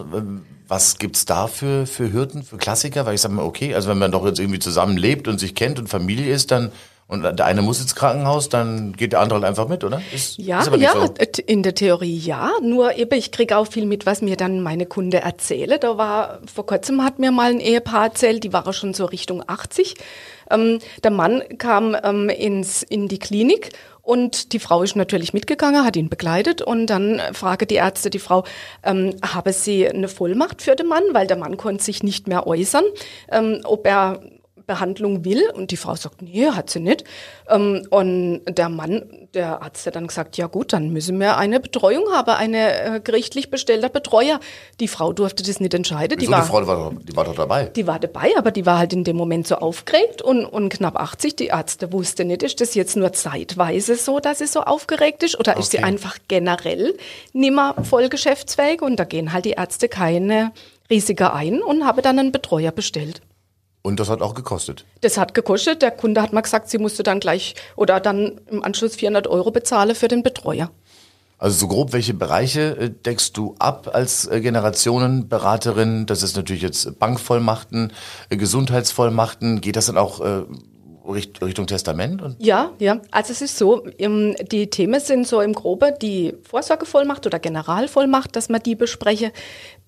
Was 0.68 0.98
gibt's 0.98 1.24
da 1.24 1.48
für, 1.48 1.84
für 1.84 2.12
Hürden, 2.12 2.44
für 2.44 2.58
Klassiker? 2.58 3.06
Weil 3.06 3.16
ich 3.16 3.20
sage 3.20 3.34
mal, 3.34 3.44
okay, 3.44 3.74
also 3.74 3.88
wenn 3.88 3.98
man 3.98 4.12
doch 4.12 4.24
jetzt 4.24 4.38
irgendwie 4.38 4.60
zusammen 4.60 4.96
lebt 4.96 5.26
und 5.26 5.40
sich 5.40 5.56
kennt 5.56 5.80
und 5.80 5.88
Familie 5.88 6.32
ist, 6.32 6.52
dann 6.52 6.70
und 7.08 7.24
der 7.24 7.44
eine 7.44 7.60
muss 7.60 7.80
ins 7.80 7.94
Krankenhaus, 7.94 8.48
dann 8.48 8.92
geht 8.92 9.12
der 9.12 9.20
andere 9.20 9.40
halt 9.40 9.44
einfach 9.44 9.68
mit, 9.68 9.84
oder? 9.84 10.00
Ist, 10.14 10.38
Ja, 10.38 10.60
ist 10.60 10.74
ja, 10.76 10.92
so. 10.94 11.12
in 11.46 11.62
der 11.62 11.74
Theorie 11.74 12.16
ja. 12.16 12.52
Nur 12.62 12.96
eben, 12.96 13.18
ich 13.18 13.32
kriege 13.32 13.58
auch 13.58 13.66
viel 13.66 13.84
mit, 13.84 14.06
was 14.06 14.22
mir 14.22 14.36
dann 14.36 14.62
meine 14.62 14.86
Kunde 14.86 15.20
erzähle. 15.20 15.78
Da 15.78 15.98
war, 15.98 16.38
vor 16.50 16.64
kurzem 16.64 17.04
hat 17.04 17.18
mir 17.18 17.32
mal 17.32 17.50
ein 17.50 17.60
Ehepaar 17.60 18.04
erzählt, 18.04 18.44
die 18.44 18.52
waren 18.54 18.72
schon 18.72 18.94
so 18.94 19.04
Richtung 19.04 19.42
80. 19.46 19.96
Ähm, 20.50 20.78
der 21.02 21.10
Mann 21.10 21.42
kam 21.58 21.94
ähm, 22.02 22.28
ins, 22.30 22.82
in 22.82 23.08
die 23.08 23.18
Klinik 23.18 23.72
und 24.02 24.52
die 24.52 24.58
Frau 24.58 24.82
ist 24.82 24.96
natürlich 24.96 25.32
mitgegangen, 25.32 25.84
hat 25.84 25.96
ihn 25.96 26.08
begleitet. 26.08 26.60
Und 26.60 26.88
dann 26.88 27.20
frage 27.32 27.66
die 27.66 27.76
Ärzte 27.76 28.10
die 28.10 28.18
Frau, 28.18 28.44
ähm, 28.82 29.14
habe 29.24 29.52
sie 29.52 29.88
eine 29.88 30.08
Vollmacht 30.08 30.60
für 30.60 30.74
den 30.74 30.88
Mann, 30.88 31.04
weil 31.12 31.28
der 31.28 31.36
Mann 31.36 31.56
konnte 31.56 31.84
sich 31.84 32.02
nicht 32.02 32.26
mehr 32.26 32.46
äußern, 32.46 32.84
ähm, 33.30 33.60
ob 33.64 33.86
er 33.86 34.20
Behandlung 34.66 35.24
will 35.24 35.42
und 35.54 35.70
die 35.70 35.76
Frau 35.76 35.94
sagt, 35.94 36.22
nee, 36.22 36.46
hat 36.46 36.70
sie 36.70 36.80
nicht. 36.80 37.04
Ähm, 37.48 37.86
und 37.90 38.42
der 38.48 38.68
Mann, 38.68 39.28
der 39.34 39.62
Arzt 39.62 39.86
hat 39.86 39.96
dann 39.96 40.06
gesagt, 40.06 40.36
ja 40.36 40.46
gut, 40.46 40.72
dann 40.72 40.90
müssen 40.90 41.20
wir 41.20 41.36
eine 41.36 41.60
Betreuung 41.60 42.04
haben, 42.12 42.30
eine 42.30 42.96
äh, 42.96 43.00
gerichtlich 43.00 43.50
bestellter 43.50 43.88
Betreuer. 43.88 44.40
Die 44.80 44.88
Frau 44.88 45.12
durfte 45.12 45.42
das 45.42 45.60
nicht 45.60 45.74
entscheiden. 45.74 46.16
Wieso, 46.18 46.30
die, 46.30 46.32
war, 46.32 46.42
die 46.42 46.48
Frau 46.48 46.66
war, 46.66 46.90
doch, 46.90 47.02
die 47.02 47.16
war 47.16 47.24
doch 47.24 47.34
dabei. 47.34 47.64
die 47.66 47.86
war 47.86 47.98
dabei, 47.98 48.30
aber 48.38 48.50
die 48.50 48.64
war 48.64 48.78
halt 48.78 48.92
in 48.92 49.04
dem 49.04 49.16
Moment 49.16 49.46
so 49.46 49.56
aufgeregt 49.56 50.22
und, 50.22 50.44
und 50.46 50.70
knapp 50.70 50.96
80. 50.98 51.36
Die 51.36 51.46
Ärzte 51.48 51.92
wusste 51.92 52.24
nicht, 52.24 52.42
ist 52.42 52.60
das 52.60 52.74
jetzt 52.74 52.96
nur 52.96 53.12
zeitweise 53.12 53.96
so, 53.96 54.20
dass 54.20 54.38
sie 54.38 54.46
so 54.46 54.60
aufgeregt 54.60 55.22
ist 55.22 55.38
oder 55.38 55.56
ist 55.58 55.70
sie 55.70 55.78
Okay. 55.82 55.86
einfach 55.86 56.18
generell 56.28 56.94
nimmer 57.32 57.74
voll 57.82 58.08
geschäftsfähig 58.08 58.82
und 58.82 58.96
da 58.96 59.04
gehen 59.04 59.32
halt 59.32 59.44
die 59.44 59.52
Ärzte 59.52 59.88
keine 59.88 60.52
Risiken 60.90 61.26
ein 61.28 61.62
und 61.62 61.84
habe 61.86 62.02
dann 62.02 62.18
einen 62.18 62.30
Betreuer 62.32 62.70
bestellt. 62.70 63.20
Und 63.82 63.98
das 63.98 64.08
hat 64.08 64.22
auch 64.22 64.34
gekostet. 64.34 64.84
Das 65.00 65.18
hat 65.18 65.34
gekostet. 65.34 65.82
Der 65.82 65.90
Kunde 65.90 66.22
hat 66.22 66.32
mal 66.32 66.40
gesagt, 66.40 66.70
sie 66.70 66.78
musste 66.78 67.02
dann 67.02 67.18
gleich 67.20 67.54
oder 67.76 67.98
dann 68.00 68.40
im 68.48 68.62
Anschluss 68.62 68.94
400 68.94 69.26
Euro 69.26 69.50
bezahlen 69.50 69.94
für 69.96 70.06
den 70.08 70.22
Betreuer. 70.22 70.70
Also 71.38 71.58
so 71.58 71.66
grob, 71.66 71.92
welche 71.92 72.14
Bereiche 72.14 72.76
äh, 72.78 72.90
deckst 72.90 73.36
du 73.36 73.56
ab 73.58 73.90
als 73.92 74.26
äh, 74.28 74.40
Generationenberaterin? 74.40 76.06
Das 76.06 76.22
ist 76.22 76.36
natürlich 76.36 76.62
jetzt 76.62 76.98
Bankvollmachten, 77.00 77.92
äh, 78.30 78.36
Gesundheitsvollmachten. 78.36 79.60
Geht 79.60 79.74
das 79.76 79.86
dann 79.86 79.98
auch 79.98 80.20
Richt- 81.04 81.42
Richtung 81.42 81.66
Testament? 81.66 82.22
Ja, 82.38 82.70
ja. 82.78 83.00
Also 83.10 83.32
es 83.32 83.42
ist 83.42 83.58
so, 83.58 83.84
die 83.98 84.70
Themen 84.70 85.00
sind 85.00 85.26
so 85.26 85.40
im 85.40 85.52
Grobe 85.52 85.92
die 86.00 86.34
Vorsorgevollmacht 86.48 87.26
oder 87.26 87.40
Generalvollmacht, 87.40 88.36
dass 88.36 88.48
man 88.48 88.62
die 88.62 88.76
bespreche. 88.76 89.32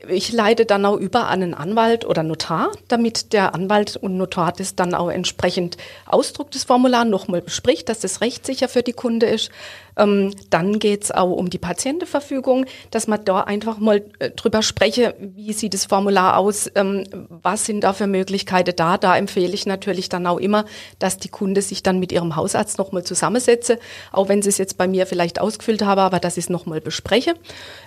Ich 0.08 0.32
leite 0.32 0.66
dann 0.66 0.84
auch 0.87 0.96
über 0.96 1.28
an 1.28 1.42
einen 1.42 1.54
Anwalt 1.54 2.04
oder 2.04 2.23
Notar, 2.23 2.70
damit 2.88 3.32
der 3.32 3.54
Anwalt 3.54 3.96
und 3.96 4.16
Notar 4.16 4.52
das 4.52 4.75
dann 4.75 4.94
auch 4.94 5.11
entsprechend 5.11 5.76
ausdruckt, 6.06 6.54
das 6.54 6.64
Formular 6.64 7.04
nochmal 7.04 7.42
bespricht, 7.42 7.88
dass 7.88 8.00
das 8.00 8.20
rechtssicher 8.20 8.68
für 8.68 8.82
die 8.82 8.92
Kunde 8.92 9.26
ist. 9.26 9.50
Ähm, 9.96 10.34
dann 10.50 10.78
geht's 10.78 11.11
auch 11.11 11.30
um 11.30 11.50
die 11.50 11.58
Patientenverfügung, 11.58 12.66
dass 12.90 13.06
man 13.06 13.25
da 13.25 13.40
einfach 13.40 13.78
mal 13.78 14.02
äh, 14.18 14.30
drüber 14.30 14.62
spreche, 14.62 15.14
wie 15.18 15.52
sieht 15.52 15.75
das 15.75 15.87
Formular 15.87 16.37
aus, 16.37 16.70
ähm, 16.75 17.04
was 17.28 17.66
sind 17.66 17.82
da 17.82 17.92
für 17.92 18.06
Möglichkeiten 18.06 18.75
da. 18.75 18.99
Da 18.99 19.16
empfehle 19.16 19.52
ich 19.52 19.66
natürlich 19.66 20.08
dann 20.08 20.26
auch 20.26 20.38
immer, 20.38 20.64
dass 20.99 21.18
die 21.18 21.28
Kunde 21.28 21.62
sich 21.62 21.82
dann 21.82 22.00
mit 22.00 22.12
ihrem 22.12 22.37
Hausarzt 22.37 22.78
nochmal 22.78 23.04
zusammensetze, 23.04 23.78
auch 24.11 24.28
wenn 24.28 24.42
sie 24.42 24.49
es 24.49 24.58
jetzt 24.58 24.78
bei 24.78 24.88
mir 24.88 25.06
vielleicht 25.06 25.40
ausgefüllt 25.40 25.82
habe, 25.82 26.02
aber 26.02 26.18
dass 26.18 26.37
ich 26.37 26.44
es 26.44 26.50
nochmal 26.50 26.80
bespreche. 26.80 27.34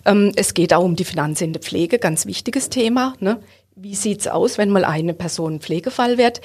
Ähm, 0.06 0.32
es 0.36 0.54
geht 0.54 0.74
auch 0.74 0.84
um 0.84 0.96
die 0.96 1.06
Finanzen 1.06 1.46
in 1.46 1.54
der 1.54 1.62
Pflege, 1.62 2.00
ganz 2.08 2.26
wichtiges 2.26 2.70
Thema. 2.70 3.14
Ne? 3.20 3.40
wie 3.80 3.94
sieht's 3.94 4.28
aus, 4.28 4.58
wenn 4.58 4.72
mal 4.72 4.84
eine 4.84 5.14
Person 5.14 5.60
Pflegefall 5.60 6.18
wird? 6.18 6.42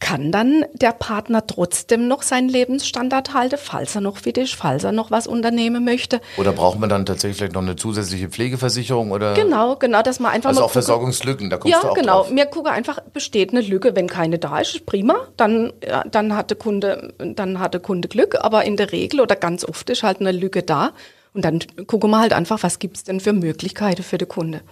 Kann 0.00 0.32
dann 0.32 0.64
der 0.72 0.90
Partner 0.90 1.46
trotzdem 1.46 2.08
noch 2.08 2.22
seinen 2.22 2.48
Lebensstandard 2.48 3.34
halten, 3.34 3.56
falls 3.56 3.94
er 3.94 4.00
noch 4.00 4.16
fit 4.16 4.36
ist, 4.36 4.54
falls 4.56 4.82
er 4.82 4.90
noch 4.90 5.12
was 5.12 5.28
unternehmen 5.28 5.84
möchte? 5.84 6.20
Oder 6.36 6.50
braucht 6.50 6.80
man 6.80 6.88
dann 6.88 7.06
tatsächlich 7.06 7.36
vielleicht 7.36 7.52
noch 7.52 7.62
eine 7.62 7.76
zusätzliche 7.76 8.28
Pflegeversicherung 8.28 9.12
oder? 9.12 9.34
Genau, 9.34 9.76
genau, 9.76 10.02
dass 10.02 10.18
man 10.18 10.32
einfach 10.32 10.48
Also 10.48 10.60
mal 10.60 10.64
auch 10.64 10.70
gucke- 10.70 10.72
Versorgungslücken, 10.72 11.50
da 11.50 11.58
kommst 11.58 11.72
ja, 11.76 11.82
du 11.82 11.88
auch 11.90 11.94
genau. 11.94 12.22
drauf. 12.22 12.30
Mir 12.32 12.46
gucke 12.46 12.72
einfach, 12.72 12.98
besteht 13.12 13.50
eine 13.50 13.60
Lücke. 13.60 13.94
Wenn 13.94 14.08
keine 14.08 14.40
da 14.40 14.58
ist, 14.58 14.74
ist 14.74 14.84
prima. 14.86 15.28
Dann, 15.36 15.72
ja, 15.86 16.02
dann 16.10 16.34
hat 16.34 16.50
der 16.50 16.58
Kunde, 16.58 17.14
dann 17.18 17.60
hat 17.60 17.74
der 17.74 17.80
Kunde 17.80 18.08
Glück. 18.08 18.38
Aber 18.40 18.64
in 18.64 18.76
der 18.76 18.90
Regel 18.90 19.20
oder 19.20 19.36
ganz 19.36 19.64
oft 19.64 19.88
ist 19.88 20.02
halt 20.02 20.18
eine 20.18 20.32
Lücke 20.32 20.64
da. 20.64 20.90
Und 21.32 21.44
dann 21.44 21.60
gucken 21.86 22.10
wir 22.10 22.18
halt 22.18 22.32
einfach, 22.32 22.60
was 22.64 22.80
gibt's 22.80 23.04
denn 23.04 23.20
für 23.20 23.32
Möglichkeiten 23.32 24.02
für 24.02 24.18
den 24.18 24.28
Kunde. 24.28 24.62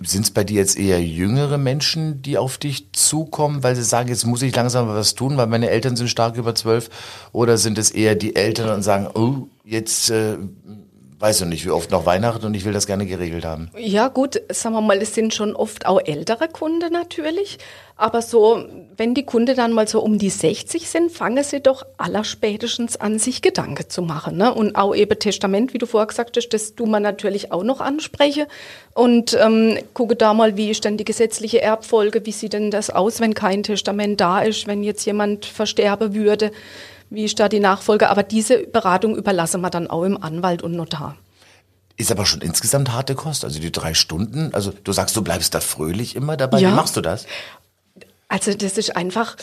Sind 0.00 0.24
es 0.24 0.30
bei 0.30 0.44
dir 0.44 0.56
jetzt 0.56 0.78
eher 0.78 1.02
jüngere 1.02 1.58
Menschen, 1.58 2.22
die 2.22 2.38
auf 2.38 2.58
dich 2.58 2.92
zukommen, 2.92 3.62
weil 3.62 3.76
sie 3.76 3.82
sagen, 3.82 4.08
jetzt 4.08 4.26
muss 4.26 4.42
ich 4.42 4.54
langsam 4.54 4.88
was 4.88 5.14
tun, 5.14 5.36
weil 5.36 5.46
meine 5.46 5.70
Eltern 5.70 5.96
sind 5.96 6.08
stark 6.08 6.36
über 6.36 6.54
zwölf? 6.54 6.90
Oder 7.32 7.58
sind 7.58 7.78
es 7.78 7.90
eher 7.90 8.14
die 8.14 8.36
Eltern 8.36 8.70
und 8.70 8.82
sagen, 8.82 9.08
oh, 9.14 9.48
jetzt 9.64 10.10
äh, 10.10 10.36
weiß 11.24 11.40
ich 11.40 11.46
nicht, 11.46 11.64
wie 11.64 11.70
oft 11.70 11.90
noch 11.90 12.04
Weihnachten 12.04 12.44
und 12.44 12.52
ich 12.52 12.66
will 12.66 12.74
das 12.74 12.86
gerne 12.86 13.06
geregelt 13.06 13.46
haben? 13.46 13.70
Ja, 13.78 14.08
gut, 14.08 14.42
sagen 14.50 14.74
wir 14.74 14.82
mal, 14.82 15.00
es 15.00 15.14
sind 15.14 15.32
schon 15.32 15.56
oft 15.56 15.86
auch 15.86 15.98
ältere 16.04 16.48
Kunden 16.48 16.92
natürlich. 16.92 17.56
Aber 17.96 18.20
so, 18.20 18.62
wenn 18.98 19.14
die 19.14 19.24
Kunden 19.24 19.56
dann 19.56 19.72
mal 19.72 19.88
so 19.88 20.02
um 20.02 20.18
die 20.18 20.28
60 20.28 20.86
sind, 20.86 21.10
fangen 21.10 21.42
sie 21.42 21.62
doch 21.62 21.86
allerspätestens 21.96 22.98
an, 22.98 23.18
sich 23.18 23.40
Gedanken 23.40 23.88
zu 23.88 24.02
machen. 24.02 24.36
Ne? 24.36 24.52
Und 24.52 24.76
auch 24.76 24.94
eben 24.94 25.18
Testament, 25.18 25.72
wie 25.72 25.78
du 25.78 25.86
vorher 25.86 26.08
gesagt 26.08 26.36
hast, 26.36 26.50
das 26.50 26.74
du 26.74 26.84
man 26.84 27.02
natürlich 27.02 27.52
auch 27.52 27.62
noch 27.62 27.80
anspreche. 27.80 28.46
Und 28.92 29.34
ähm, 29.40 29.78
gucke 29.94 30.16
da 30.16 30.34
mal, 30.34 30.58
wie 30.58 30.70
ist 30.70 30.84
denn 30.84 30.98
die 30.98 31.06
gesetzliche 31.06 31.62
Erbfolge, 31.62 32.26
wie 32.26 32.32
sieht 32.32 32.52
denn 32.52 32.70
das 32.70 32.90
aus, 32.90 33.20
wenn 33.20 33.32
kein 33.32 33.62
Testament 33.62 34.20
da 34.20 34.42
ist, 34.42 34.66
wenn 34.66 34.82
jetzt 34.82 35.06
jemand 35.06 35.46
versterben 35.46 36.14
würde, 36.14 36.50
wie 37.10 37.24
ist 37.24 37.38
da 37.38 37.48
die 37.48 37.60
Nachfolge. 37.60 38.10
Aber 38.10 38.22
diese 38.22 38.66
Beratung 38.66 39.16
überlassen 39.16 39.60
wir 39.60 39.70
dann 39.70 39.88
auch 39.88 40.04
im 40.04 40.22
Anwalt 40.22 40.62
und 40.62 40.72
Notar. 40.72 41.16
Ist 41.96 42.10
aber 42.10 42.26
schon 42.26 42.40
insgesamt 42.40 42.92
harte 42.92 43.14
Kost. 43.14 43.44
Also 43.44 43.60
die 43.60 43.70
drei 43.70 43.94
Stunden, 43.94 44.52
also 44.52 44.72
du 44.72 44.92
sagst, 44.92 45.16
du 45.16 45.22
bleibst 45.22 45.54
da 45.54 45.60
fröhlich 45.60 46.16
immer 46.16 46.36
dabei. 46.36 46.58
Ja. 46.58 46.70
Wie 46.70 46.74
machst 46.74 46.96
du 46.96 47.00
das? 47.00 47.26
Also 48.28 48.52
das 48.54 48.78
ist 48.78 48.96
einfach, 48.96 49.36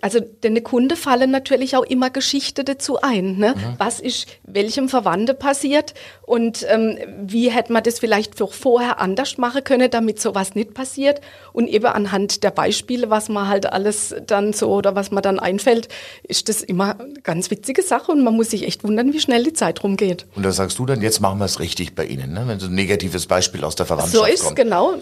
also 0.00 0.20
denn 0.20 0.62
Kunde 0.62 0.96
fallen 0.96 1.30
natürlich 1.30 1.76
auch 1.76 1.84
immer 1.84 2.10
Geschichte 2.10 2.64
dazu 2.64 3.00
ein. 3.00 3.36
Ne? 3.36 3.54
Was 3.78 4.00
ist 4.00 4.26
welchem 4.44 4.88
Verwandte 4.88 5.34
passiert 5.34 5.94
und 6.22 6.66
ähm, 6.68 6.98
wie 7.20 7.50
hätte 7.50 7.72
man 7.72 7.82
das 7.82 7.98
vielleicht 7.98 8.40
auch 8.40 8.52
vorher 8.52 9.00
anders 9.00 9.38
machen 9.38 9.64
können, 9.64 9.90
damit 9.90 10.20
sowas 10.20 10.54
nicht 10.54 10.74
passiert. 10.74 11.20
Und 11.52 11.68
eben 11.68 11.86
anhand 11.86 12.42
der 12.42 12.50
Beispiele, 12.50 13.10
was 13.10 13.28
man 13.28 13.48
halt 13.48 13.66
alles 13.66 14.14
dann 14.26 14.52
so 14.52 14.70
oder 14.72 14.94
was 14.94 15.10
man 15.10 15.22
dann 15.22 15.38
einfällt, 15.38 15.88
ist 16.22 16.48
das 16.48 16.62
immer 16.62 16.98
eine 16.98 17.20
ganz 17.22 17.50
witzige 17.50 17.82
Sache 17.82 18.12
und 18.12 18.24
man 18.24 18.34
muss 18.34 18.50
sich 18.50 18.64
echt 18.64 18.84
wundern, 18.84 19.12
wie 19.12 19.20
schnell 19.20 19.44
die 19.44 19.52
Zeit 19.52 19.82
rumgeht. 19.82 20.26
Und 20.34 20.44
da 20.44 20.52
sagst 20.52 20.78
du 20.78 20.86
dann, 20.86 21.02
jetzt 21.02 21.20
machen 21.20 21.38
wir 21.38 21.44
es 21.44 21.60
richtig 21.60 21.94
bei 21.94 22.04
Ihnen, 22.04 22.32
ne? 22.32 22.44
wenn 22.46 22.58
so 22.60 22.66
ein 22.66 22.74
negatives 22.74 23.26
Beispiel 23.26 23.64
aus 23.64 23.76
der 23.76 23.86
So 23.86 23.94
Verwandtschaft 23.94 24.28
ist 24.32 24.44
kommt. 24.44 24.56
genau. 24.56 24.94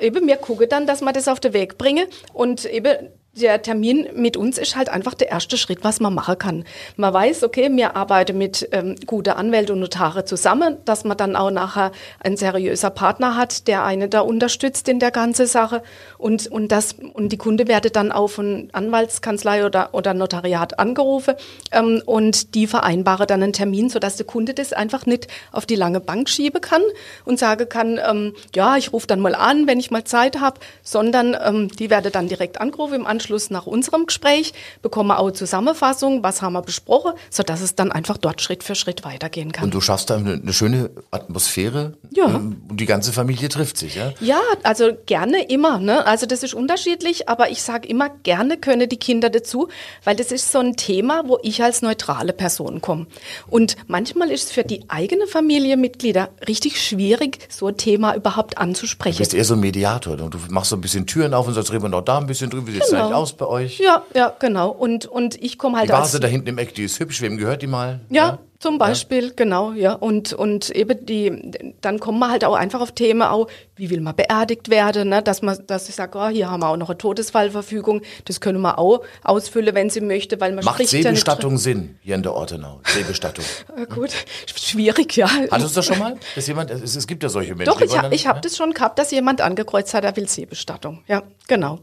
Eben, 0.00 0.24
mir 0.24 0.36
gucke 0.36 0.66
dann, 0.66 0.86
dass 0.86 1.00
man 1.00 1.14
das 1.14 1.28
auf 1.28 1.40
den 1.40 1.52
Weg 1.52 1.78
bringe 1.78 2.06
und 2.32 2.64
eben 2.64 3.08
der 3.34 3.62
Termin 3.62 4.08
mit 4.14 4.36
uns 4.36 4.58
ist 4.58 4.76
halt 4.76 4.90
einfach 4.90 5.14
der 5.14 5.30
erste 5.30 5.56
Schritt, 5.56 5.84
was 5.84 6.00
man 6.00 6.12
machen 6.12 6.38
kann. 6.38 6.64
Man 6.96 7.14
weiß, 7.14 7.44
okay, 7.44 7.70
wir 7.72 7.96
arbeiten 7.96 8.36
mit 8.36 8.68
ähm, 8.72 8.96
guten 9.06 9.30
Anwälten 9.30 9.74
und 9.74 9.80
Notare 9.80 10.26
zusammen, 10.26 10.76
dass 10.84 11.04
man 11.04 11.16
dann 11.16 11.34
auch 11.34 11.50
nachher 11.50 11.92
ein 12.20 12.36
seriöser 12.36 12.90
Partner 12.90 13.34
hat, 13.36 13.68
der 13.68 13.84
eine 13.84 14.10
da 14.10 14.20
unterstützt 14.20 14.86
in 14.88 14.98
der 14.98 15.10
ganzen 15.10 15.46
Sache 15.46 15.82
und, 16.18 16.46
und, 16.46 16.70
das, 16.70 16.96
und 17.14 17.32
die 17.32 17.38
Kunde 17.38 17.68
werde 17.68 17.90
dann 17.90 18.12
auch 18.12 18.28
von 18.28 18.68
Anwaltskanzlei 18.72 19.64
oder, 19.64 19.94
oder 19.94 20.12
Notariat 20.12 20.78
angerufen 20.78 21.34
ähm, 21.70 22.02
und 22.04 22.54
die 22.54 22.66
vereinbare 22.66 23.26
dann 23.26 23.42
einen 23.42 23.54
Termin, 23.54 23.88
sodass 23.88 24.16
der 24.16 24.26
Kunde 24.26 24.52
das 24.52 24.74
einfach 24.74 25.06
nicht 25.06 25.26
auf 25.52 25.64
die 25.64 25.76
lange 25.76 26.00
Bank 26.00 26.28
schieben 26.28 26.60
kann 26.60 26.82
und 27.24 27.38
sagen 27.38 27.66
kann, 27.66 27.98
ähm, 28.06 28.34
ja, 28.54 28.76
ich 28.76 28.92
rufe 28.92 29.06
dann 29.06 29.20
mal 29.20 29.34
an, 29.34 29.66
wenn 29.66 29.80
ich 29.80 29.90
mal 29.90 30.04
Zeit 30.04 30.38
habe, 30.38 30.60
sondern 30.82 31.34
ähm, 31.42 31.68
die 31.78 31.88
werde 31.88 32.10
dann 32.10 32.28
direkt 32.28 32.60
angerufen 32.60 32.96
im 32.96 33.06
Anschluss 33.06 33.21
nach 33.50 33.66
unserem 33.66 34.06
Gespräch, 34.06 34.52
bekomme 34.82 35.18
auch 35.18 35.30
Zusammenfassung, 35.30 36.22
was 36.22 36.42
haben 36.42 36.52
wir 36.54 36.62
besprochen, 36.62 37.12
sodass 37.30 37.60
es 37.60 37.74
dann 37.74 37.92
einfach 37.92 38.16
dort 38.16 38.40
Schritt 38.42 38.62
für 38.64 38.74
Schritt 38.74 39.04
weitergehen 39.04 39.52
kann. 39.52 39.64
Und 39.64 39.74
du 39.74 39.80
schaffst 39.80 40.10
da 40.10 40.16
eine, 40.16 40.34
eine 40.34 40.52
schöne 40.52 40.90
Atmosphäre 41.10 41.94
Ja. 42.14 42.26
ähm, 42.26 42.62
und 42.68 42.80
die 42.80 42.86
ganze 42.86 43.12
Familie 43.12 43.48
trifft 43.48 43.76
sich, 43.78 43.94
ja? 43.94 44.12
Ja, 44.20 44.40
also 44.62 44.90
gerne 45.06 45.44
immer. 45.48 45.78
Ne? 45.78 46.06
Also 46.06 46.26
das 46.26 46.42
ist 46.42 46.54
unterschiedlich, 46.54 47.28
aber 47.28 47.50
ich 47.50 47.62
sage 47.62 47.88
immer, 47.88 48.08
gerne 48.22 48.56
können 48.58 48.88
die 48.88 48.96
Kinder 48.98 49.30
dazu, 49.30 49.68
weil 50.04 50.16
das 50.16 50.32
ist 50.32 50.50
so 50.52 50.58
ein 50.58 50.76
Thema, 50.76 51.22
wo 51.26 51.38
ich 51.42 51.62
als 51.62 51.82
neutrale 51.82 52.32
Person 52.32 52.80
komme. 52.80 53.06
Und 53.48 53.76
manchmal 53.86 54.30
ist 54.30 54.44
es 54.44 54.52
für 54.52 54.64
die 54.64 54.84
eigene 54.88 55.26
Familienmitglieder 55.26 56.30
richtig 56.48 56.80
schwierig, 56.84 57.38
so 57.48 57.68
ein 57.68 57.76
Thema 57.76 58.14
überhaupt 58.14 58.54
Du 58.54 58.60
anzusprechen. 58.60 59.18
bist 59.18 59.34
eher 59.34 59.44
so 59.44 59.54
ein 59.54 59.60
Mediator. 59.60 60.16
Du 60.16 60.30
machst 60.48 60.70
so 60.70 60.76
ein 60.76 60.80
bisschen 60.80 61.06
Türen 61.06 61.34
auf 61.34 61.46
und 61.46 61.54
sagst, 61.54 61.72
reden 61.72 61.82
wir 61.84 61.88
noch 61.88 62.02
da 62.02 62.18
ein 62.18 62.26
bisschen 62.26 62.50
drüber. 62.50 62.66
Wie 62.66 62.72
sieht 63.12 63.16
Genau. 63.16 63.22
aus 63.22 63.32
bei 63.34 63.46
euch? 63.46 63.78
Ja, 63.78 64.02
ja, 64.14 64.34
genau. 64.38 64.70
Und, 64.70 65.06
und 65.06 65.42
ich 65.42 65.58
komme 65.58 65.78
halt 65.78 65.88
Die 65.88 65.92
Vase 65.92 66.20
da 66.20 66.28
hinten 66.28 66.48
im 66.48 66.58
Eck, 66.58 66.74
die 66.74 66.84
ist 66.84 66.98
hübsch. 67.00 67.20
Wem 67.22 67.36
gehört 67.36 67.62
die 67.62 67.66
mal? 67.66 68.00
Ja, 68.10 68.38
zum 68.62 68.78
Beispiel, 68.78 69.32
genau, 69.34 69.72
ja. 69.72 69.92
Und, 69.94 70.32
und 70.32 70.70
eben 70.70 71.04
die, 71.04 71.50
dann 71.80 71.98
kommen 71.98 72.20
wir 72.20 72.30
halt 72.30 72.44
auch 72.44 72.54
einfach 72.54 72.80
auf 72.80 72.92
Themen 72.92 73.22
auch, 73.22 73.48
wie 73.74 73.90
will 73.90 74.00
man 74.00 74.14
beerdigt 74.14 74.70
werden, 74.70 75.08
ne? 75.08 75.20
dass 75.20 75.42
man, 75.42 75.58
dass 75.66 75.88
ich 75.88 75.96
sage, 75.96 76.16
oh, 76.16 76.28
hier 76.28 76.48
haben 76.48 76.60
wir 76.60 76.68
auch 76.68 76.76
noch 76.76 76.88
eine 76.88 76.96
Todesfallverfügung, 76.96 78.02
das 78.24 78.40
können 78.40 78.60
wir 78.60 78.78
auch 78.78 79.02
ausfüllen, 79.24 79.74
wenn 79.74 79.90
sie 79.90 80.00
möchte, 80.00 80.40
weil 80.40 80.52
man 80.52 80.64
Macht 80.64 80.76
spricht 80.76 80.92
ja. 80.92 81.02
Seebestattung 81.02 81.58
Sinn 81.58 81.98
hier 82.02 82.14
in 82.14 82.22
der 82.22 82.34
Ortenau? 82.34 82.80
Seebestattung. 82.86 83.44
Äh, 83.76 83.86
Gut, 83.86 84.10
schwierig, 84.54 85.16
ja. 85.16 85.28
Hattest 85.50 85.70
du 85.70 85.78
das 85.80 85.86
schon 85.86 85.98
mal? 85.98 86.16
Dass 86.34 86.46
jemand, 86.46 86.70
es, 86.70 86.94
es 86.94 87.06
gibt 87.06 87.22
ja 87.22 87.28
solche 87.28 87.54
Menschen. 87.54 87.72
Doch, 87.72 87.80
ich, 87.80 87.98
ha, 87.98 88.10
ich 88.10 88.26
habe 88.26 88.36
ja? 88.36 88.42
das 88.42 88.56
schon 88.56 88.72
gehabt, 88.72 88.98
dass 88.98 89.10
jemand 89.10 89.40
angekreuzt 89.40 89.94
hat, 89.94 90.04
er 90.04 90.14
will 90.16 90.28
Seebestattung. 90.28 91.02
Ja, 91.08 91.22
genau. 91.48 91.78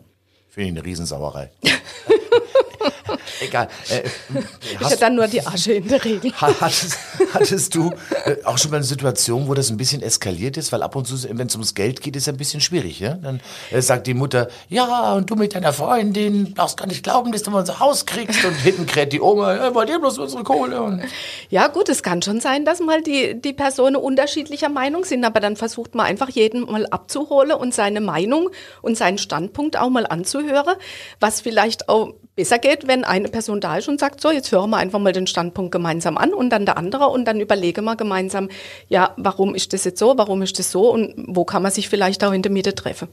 Finde 0.50 0.70
ich 0.70 0.78
eine 0.78 0.86
Riesensauerei. 0.86 1.52
Egal. 3.42 3.68
Äh, 3.90 4.04
ja 4.74 4.80
hast, 4.82 5.02
dann 5.02 5.16
nur 5.16 5.28
die 5.28 5.46
Asche 5.46 5.74
in 5.74 5.88
der 5.88 6.04
Regel. 6.04 6.32
ha- 6.34 6.54
hattest, 6.60 6.98
hattest 7.34 7.76
du 7.76 7.92
äh, 8.26 8.36
auch 8.44 8.58
schon 8.58 8.72
mal 8.72 8.78
eine 8.78 8.86
Situation, 8.86 9.48
wo 9.48 9.54
das 9.54 9.70
ein 9.70 9.78
bisschen 9.78 10.02
eskaliert 10.02 10.58
ist? 10.58 10.72
Weil 10.72 10.84
ab 10.84 10.96
und 10.96 11.08
zu, 11.08 11.16
wenn 11.38 11.48
es 11.48 11.56
ums 11.56 11.74
Geld 11.74 12.02
geht, 12.02 12.16
ist 12.16 12.28
ja 12.28 12.34
ein 12.34 12.38
bisschen 12.38 12.62
schwierig. 12.62 13.00
Ja? 13.00 13.14
Dann 13.16 13.40
äh, 13.72 13.82
sagt 13.82 14.08
die 14.08 14.14
Mutter, 14.14 14.50
ja, 14.68 15.14
und 15.14 15.30
du 15.30 15.36
mit 15.36 15.56
deiner 15.56 15.74
Freundin 15.74 16.54
darfst 16.56 16.78
gar 16.78 16.88
nicht 16.88 17.04
glauben, 17.04 17.32
dass 17.32 17.44
du 17.44 17.52
mal 17.52 17.60
unser 17.60 17.80
Haus 17.80 18.06
kriegst. 18.06 18.44
Und 18.44 18.54
hinten 18.56 18.86
kräht 18.86 19.14
die 19.14 19.22
Oma, 19.22 19.56
ja, 19.56 19.76
wollt 19.76 19.90
ihr 19.90 20.00
bloß 20.00 20.18
unsere 20.20 20.44
Kohle? 20.44 21.02
Ja, 21.50 21.68
gut, 21.68 21.90
es 21.90 22.04
kann 22.04 22.22
schon 22.22 22.42
sein, 22.42 22.66
dass 22.66 22.80
mal 22.80 23.02
die, 23.02 23.40
die 23.40 23.54
Personen 23.54 23.96
unterschiedlicher 23.96 24.70
Meinung 24.70 25.06
sind, 25.06 25.24
aber 25.26 25.40
dann 25.40 25.56
versucht 25.56 25.96
man 25.96 26.06
einfach 26.06 26.30
jeden 26.30 26.62
mal 26.72 26.86
abzuholen 26.88 27.52
und 27.54 27.74
seine 27.74 28.02
Meinung 28.02 28.50
und 28.82 28.98
seinen 28.98 29.18
Standpunkt 29.18 29.78
auch 29.78 29.90
mal 29.90 30.06
anzuhören, 30.06 30.76
was 31.20 31.42
vielleicht 31.42 31.90
auch 31.90 32.14
besser 32.40 32.58
geht, 32.58 32.88
wenn 32.88 33.04
eine 33.04 33.28
Person 33.28 33.60
da 33.60 33.76
ist 33.76 33.90
und 33.90 34.00
sagt, 34.00 34.22
so, 34.22 34.32
jetzt 34.32 34.50
hören 34.54 34.70
wir 34.70 34.78
einfach 34.78 34.98
mal 34.98 35.12
den 35.12 35.28
Standpunkt 35.28 35.74
gemeinsam 35.74 36.18
an 36.18 36.34
und 36.34 36.52
dann 36.52 36.66
der 36.66 36.78
andere 36.78 37.10
und 37.10 37.26
dann 37.26 37.42
überlegen 37.42 37.84
wir 37.84 37.98
gemeinsam, 37.98 38.48
ja, 38.88 39.14
warum 39.18 39.56
ist 39.56 39.74
das 39.74 39.84
jetzt 39.84 40.00
so, 40.00 40.18
warum 40.18 40.42
ist 40.42 40.58
das 40.58 40.72
so 40.72 40.90
und 40.90 41.16
wo 41.18 41.44
kann 41.44 41.62
man 41.62 41.74
sich 41.74 41.90
vielleicht 41.90 42.24
auch 42.24 42.32
in 42.32 42.42
der 42.42 42.50
Mitte 42.50 42.74
treffen. 42.74 43.10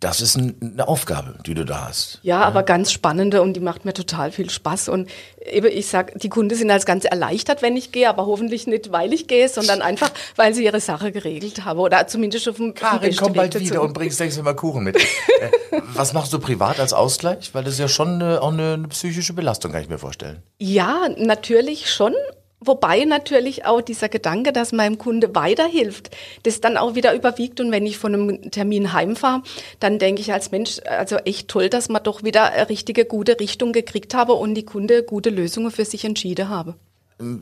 Das 0.00 0.20
ist 0.20 0.36
ein, 0.36 0.54
eine 0.60 0.86
Aufgabe, 0.86 1.34
die 1.44 1.54
du 1.54 1.64
da 1.64 1.88
hast. 1.88 2.20
Ja, 2.22 2.42
aber 2.42 2.62
ganz 2.62 2.92
spannende 2.92 3.42
und 3.42 3.54
die 3.54 3.60
macht 3.60 3.84
mir 3.84 3.92
total 3.92 4.30
viel 4.30 4.48
Spaß. 4.48 4.88
Und 4.90 5.10
eben, 5.44 5.66
ich 5.66 5.88
sag, 5.88 6.18
die 6.20 6.28
Kunden 6.28 6.54
sind 6.56 6.70
als 6.70 6.86
ganz 6.86 7.04
erleichtert, 7.04 7.62
wenn 7.62 7.76
ich 7.76 7.90
gehe, 7.90 8.08
aber 8.08 8.26
hoffentlich 8.26 8.68
nicht, 8.68 8.92
weil 8.92 9.12
ich 9.12 9.26
gehe, 9.26 9.48
sondern 9.48 9.82
einfach, 9.82 10.10
weil 10.36 10.54
sie 10.54 10.64
ihre 10.64 10.80
Sache 10.80 11.10
geregelt 11.10 11.64
haben 11.64 11.80
oder 11.80 12.06
zumindest 12.06 12.48
auf 12.48 12.56
dem, 12.56 12.74
Karin, 12.74 13.14
komm 13.16 13.32
bald 13.32 13.54
dazu. 13.54 13.64
wieder 13.64 13.82
und 13.82 13.92
bringst 13.92 14.20
nächstes 14.20 14.42
Mal 14.44 14.54
Kuchen 14.54 14.84
mit. 14.84 14.96
äh, 15.70 15.80
was 15.94 16.12
machst 16.12 16.32
du 16.32 16.38
privat 16.38 16.78
als 16.78 16.92
Ausgleich? 16.92 17.52
Weil 17.52 17.64
das 17.64 17.74
ist 17.74 17.80
ja 17.80 17.88
schon 17.88 18.20
äh, 18.20 18.36
auch 18.36 18.52
eine, 18.52 18.74
eine 18.74 18.88
psychische 18.88 19.32
Belastung, 19.32 19.72
kann 19.72 19.82
ich 19.82 19.88
mir 19.88 19.98
vorstellen. 19.98 20.42
Ja, 20.58 21.08
natürlich 21.16 21.90
schon. 21.90 22.14
Wobei 22.60 23.04
natürlich 23.04 23.66
auch 23.66 23.80
dieser 23.80 24.08
Gedanke, 24.08 24.52
dass 24.52 24.72
meinem 24.72 24.98
Kunde 24.98 25.34
weiterhilft, 25.34 26.10
das 26.42 26.60
dann 26.60 26.76
auch 26.76 26.96
wieder 26.96 27.14
überwiegt. 27.14 27.60
Und 27.60 27.70
wenn 27.70 27.86
ich 27.86 27.98
von 27.98 28.14
einem 28.14 28.50
Termin 28.50 28.92
heimfahre, 28.92 29.42
dann 29.78 29.98
denke 30.00 30.20
ich 30.20 30.32
als 30.32 30.50
Mensch, 30.50 30.80
also 30.84 31.16
echt 31.18 31.48
toll, 31.48 31.68
dass 31.68 31.88
man 31.88 32.02
doch 32.02 32.24
wieder 32.24 32.52
eine 32.52 32.68
richtige 32.68 33.04
gute 33.04 33.38
Richtung 33.38 33.72
gekriegt 33.72 34.14
habe 34.14 34.32
und 34.32 34.54
die 34.54 34.64
Kunde 34.64 35.04
gute 35.04 35.30
Lösungen 35.30 35.70
für 35.70 35.84
sich 35.84 36.04
entschieden 36.04 36.48
habe. 36.48 36.74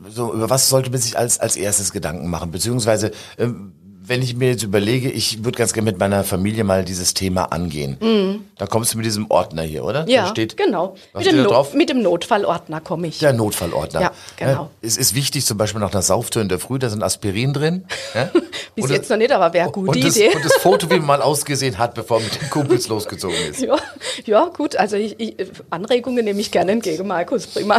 So, 0.09 0.33
über 0.33 0.49
was 0.51 0.69
sollte 0.69 0.91
man 0.91 1.01
sich 1.01 1.19
als, 1.19 1.39
als 1.39 1.57
erstes 1.57 1.93
Gedanken 1.93 2.29
machen? 2.29 2.51
Beziehungsweise, 2.51 3.11
ähm, 3.39 3.75
Wenn 4.09 4.23
ich 4.23 4.37
mir 4.37 4.51
jetzt 4.51 4.63
überlege, 4.63 5.11
ich 5.11 5.45
würde 5.45 5.59
ganz 5.59 5.73
gerne 5.73 5.91
mit 5.91 5.99
meiner 5.99 6.23
Familie 6.23 6.63
mal 6.65 6.85
dieses 6.85 7.13
Thema 7.15 7.45
angehen. 7.53 8.45
Da 8.57 8.67
kommst 8.67 8.95
du 8.95 8.99
mit 8.99 9.07
diesem 9.07 9.31
Ordner 9.31 9.63
hier, 9.63 9.85
oder? 9.85 10.03
Mhm. 10.05 10.09
Ja, 10.09 10.23
da 10.23 10.29
steht, 10.29 10.57
genau. 10.57 10.95
Mit 11.15 11.27
dem, 11.27 11.43
No- 11.43 11.67
mit 11.75 11.89
dem 11.91 12.03
Notfallordner 12.03 12.81
komme 12.81 13.09
ich. 13.09 13.19
Der 13.19 13.33
Notfallordner. 13.33 14.01
Ja, 14.01 14.13
genau. 14.37 14.71
Es 14.81 14.97
ist 14.97 15.15
wichtig, 15.15 15.45
zum 15.45 15.59
Beispiel 15.59 15.81
nach 15.81 15.93
einer 15.93 16.03
Sauftür 16.03 16.41
in 16.43 16.49
der 16.49 16.59
Früh, 16.59 16.79
da 16.79 16.89
sind 16.89 17.03
Aspirin 17.03 17.53
drin. 17.53 17.85
Ja? 18.15 18.31
Bis 18.75 18.85
Und 18.85 18.91
jetzt 18.93 19.11
noch 19.11 19.17
nicht, 19.17 19.33
aber 19.33 19.53
wäre 19.53 19.65
eine 19.65 19.73
gute 19.73 19.91
und 19.91 20.05
das, 20.05 20.17
Idee. 20.17 20.35
Und 20.35 20.45
das 20.45 20.55
Foto, 20.55 20.89
wie 20.91 20.99
man 20.99 21.07
mal 21.07 21.23
ausgesehen 21.23 21.77
hat, 21.79 21.95
bevor 21.95 22.19
man 22.21 22.29
mit 22.29 22.41
den 22.41 22.51
Kumpels 22.51 22.89
losgezogen 22.89 23.37
ist. 23.51 23.61
Ja, 23.61 23.77
ja, 24.25 24.45
gut. 24.57 24.77
Also 24.77 24.97
ich, 24.97 25.19
ich, 25.19 25.35
Anregungen 25.71 26.25
nehme 26.25 26.41
ich 26.41 26.51
gerne 26.51 26.73
entgegen, 26.73 27.07
Markus. 27.07 27.47
Prima. 27.47 27.79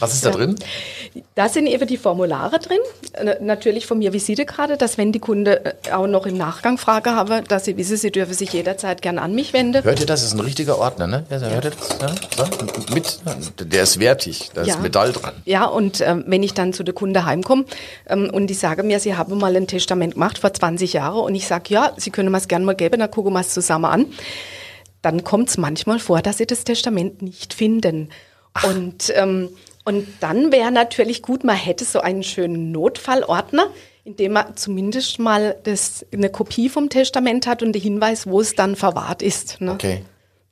Was 0.00 0.14
ist 0.14 0.24
da 0.24 0.30
drin? 0.30 0.54
Da 1.34 1.48
sind 1.48 1.66
eben 1.66 1.86
die 1.88 1.96
Formulare 1.96 2.58
drin. 2.60 2.78
Natürlich 3.40 3.86
von 3.86 3.98
mir 3.98 4.12
Visitekarte, 4.12 4.76
dass 4.76 4.98
wenn 4.98 5.07
die 5.12 5.18
Kunde 5.18 5.64
äh, 5.64 5.92
auch 5.92 6.06
noch 6.06 6.26
im 6.26 6.36
Nachgang 6.36 6.78
Frage 6.78 7.10
habe, 7.10 7.42
dass 7.46 7.64
sie 7.64 7.76
wissen, 7.76 7.96
sie 7.96 8.10
dürfen 8.10 8.34
sich 8.34 8.52
jederzeit 8.52 9.02
gerne 9.02 9.22
an 9.22 9.34
mich 9.34 9.52
wenden. 9.52 9.84
Hört 9.84 10.00
ihr 10.00 10.06
das? 10.06 10.20
Das 10.20 10.28
ist 10.30 10.34
ein 10.34 10.40
richtiger 10.40 10.78
Ordner, 10.78 11.06
ne? 11.06 11.24
Ja, 11.30 11.38
hört 11.40 11.64
ihr 11.64 11.70
das? 11.70 11.98
Ja? 12.00 12.44
Mit, 12.94 13.20
der 13.72 13.82
ist 13.82 13.98
wertig, 14.00 14.50
da 14.54 14.62
ist 14.62 14.68
Ja. 14.68 14.76
Metall 14.78 15.12
dran. 15.12 15.34
Ja, 15.44 15.64
und 15.66 16.00
ähm, 16.00 16.24
wenn 16.26 16.42
ich 16.42 16.54
dann 16.54 16.72
zu 16.72 16.82
der 16.82 16.94
Kunde 16.94 17.24
heimkomme 17.24 17.64
ähm, 18.08 18.30
und 18.32 18.48
die 18.48 18.54
sagen 18.54 18.86
mir, 18.86 19.00
sie 19.00 19.16
haben 19.16 19.38
mal 19.38 19.54
ein 19.56 19.66
Testament 19.66 20.14
gemacht 20.14 20.38
vor 20.38 20.52
20 20.52 20.92
Jahren 20.92 21.20
und 21.20 21.34
ich 21.34 21.46
sage, 21.46 21.72
ja, 21.72 21.92
sie 21.96 22.10
können 22.10 22.30
mir 22.30 22.38
es 22.38 22.48
gerne 22.48 22.64
mal 22.64 22.74
geben, 22.74 23.00
dann 23.00 23.10
gucken 23.10 23.32
wir 23.32 23.40
es 23.40 23.50
zusammen 23.50 23.84
an, 23.86 24.06
dann 25.02 25.24
kommt 25.24 25.48
es 25.50 25.58
manchmal 25.58 25.98
vor, 25.98 26.22
dass 26.22 26.38
sie 26.38 26.46
das 26.46 26.64
Testament 26.64 27.22
nicht 27.22 27.54
finden. 27.54 28.10
Und, 28.64 29.12
ähm, 29.14 29.50
und 29.84 30.06
dann 30.20 30.50
wäre 30.52 30.72
natürlich 30.72 31.22
gut, 31.22 31.44
man 31.44 31.56
hätte 31.56 31.84
so 31.84 32.00
einen 32.00 32.22
schönen 32.22 32.72
Notfallordner, 32.72 33.68
in 34.08 34.16
dem 34.16 34.32
man 34.32 34.56
zumindest 34.56 35.18
mal 35.18 35.56
das, 35.64 36.06
eine 36.12 36.30
Kopie 36.30 36.70
vom 36.70 36.88
Testament 36.88 37.46
hat 37.46 37.62
und 37.62 37.72
den 37.74 37.82
Hinweis, 37.82 38.26
wo 38.26 38.40
es 38.40 38.54
dann 38.54 38.74
verwahrt 38.74 39.20
ist. 39.22 39.60
Ne? 39.60 39.72
Okay. 39.72 40.02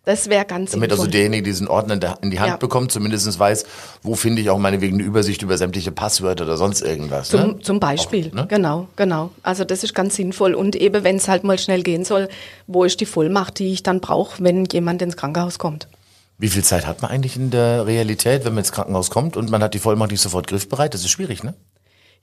Das 0.05 0.29
wäre 0.29 0.45
ganz 0.45 0.73
Damit 0.73 0.91
also 0.93 1.03
sinnvoll. 1.05 1.13
derjenige 1.13 1.43
diesen 1.43 1.67
Ordner 1.67 1.95
in, 2.21 2.31
die 2.31 2.39
Hand 2.39 2.51
Ja. 2.51 2.57
bekommt, 2.59 2.93
zumindest 2.93 3.39
weiß, 3.39 3.65
wo 4.03 4.15
finde 4.15 4.43
ich 4.43 4.51
auch 4.51 4.59
meinetwegen 4.59 4.97
eine 4.99 5.05
Übersicht 5.05 5.41
über 5.43 5.57
sämtliche 5.57 5.91
Passwörter 5.91 6.45
oder 6.45 6.59
sonst 6.59 6.83
irgendwas. 6.83 7.31
Zum, 7.31 7.41
ne? 7.41 7.59
zum 7.61 7.81
Beispiel, 7.81 8.29
Auch, 8.29 8.35
ne? 8.35 8.47
genau, 8.47 8.89
genau. 8.95 9.31
Also 9.43 9.65
das 9.65 9.83
ist 9.83 9.95
ganz 9.95 10.15
sinnvoll. 10.17 10.55
Und 10.55 10.77
eben, 10.77 11.03
wenn 11.03 11.17
es 11.17 11.27
halt 11.27 11.43
mal 11.43 11.59
schnell 11.59 11.83
gehen 11.83 12.05
soll, 12.05 12.29
wo 12.67 12.85
ist 12.85 13.01
die 13.01 13.07
Vollmacht, 13.07 13.59
die 13.59 13.73
ich 13.73 13.83
dann 13.83 14.01
brauche, 14.01 14.45
wenn 14.45 14.67
jemand 14.67 15.01
ins 15.01 15.17
Krankenhaus 15.17 15.59
kommt? 15.59 15.89
Wie 16.39 16.49
viel 16.49 16.63
Zeit 16.63 16.87
hat 16.87 17.01
man 17.01 17.11
eigentlich 17.11 17.35
in 17.37 17.51
der 17.51 17.87
Realität, 17.87 18.45
wenn 18.45 18.53
man 18.53 18.63
ins 18.63 18.71
Krankenhaus 18.71 19.09
kommt 19.09 19.37
und 19.39 19.51
man 19.51 19.63
hat 19.63 19.73
die 19.73 19.79
Vollmacht 19.79 20.11
nicht 20.11 20.21
sofort 20.21 20.47
griffbereit? 20.47 20.93
Das 20.93 21.01
ist 21.01 21.11
schwierig, 21.11 21.43
ne? 21.43 21.55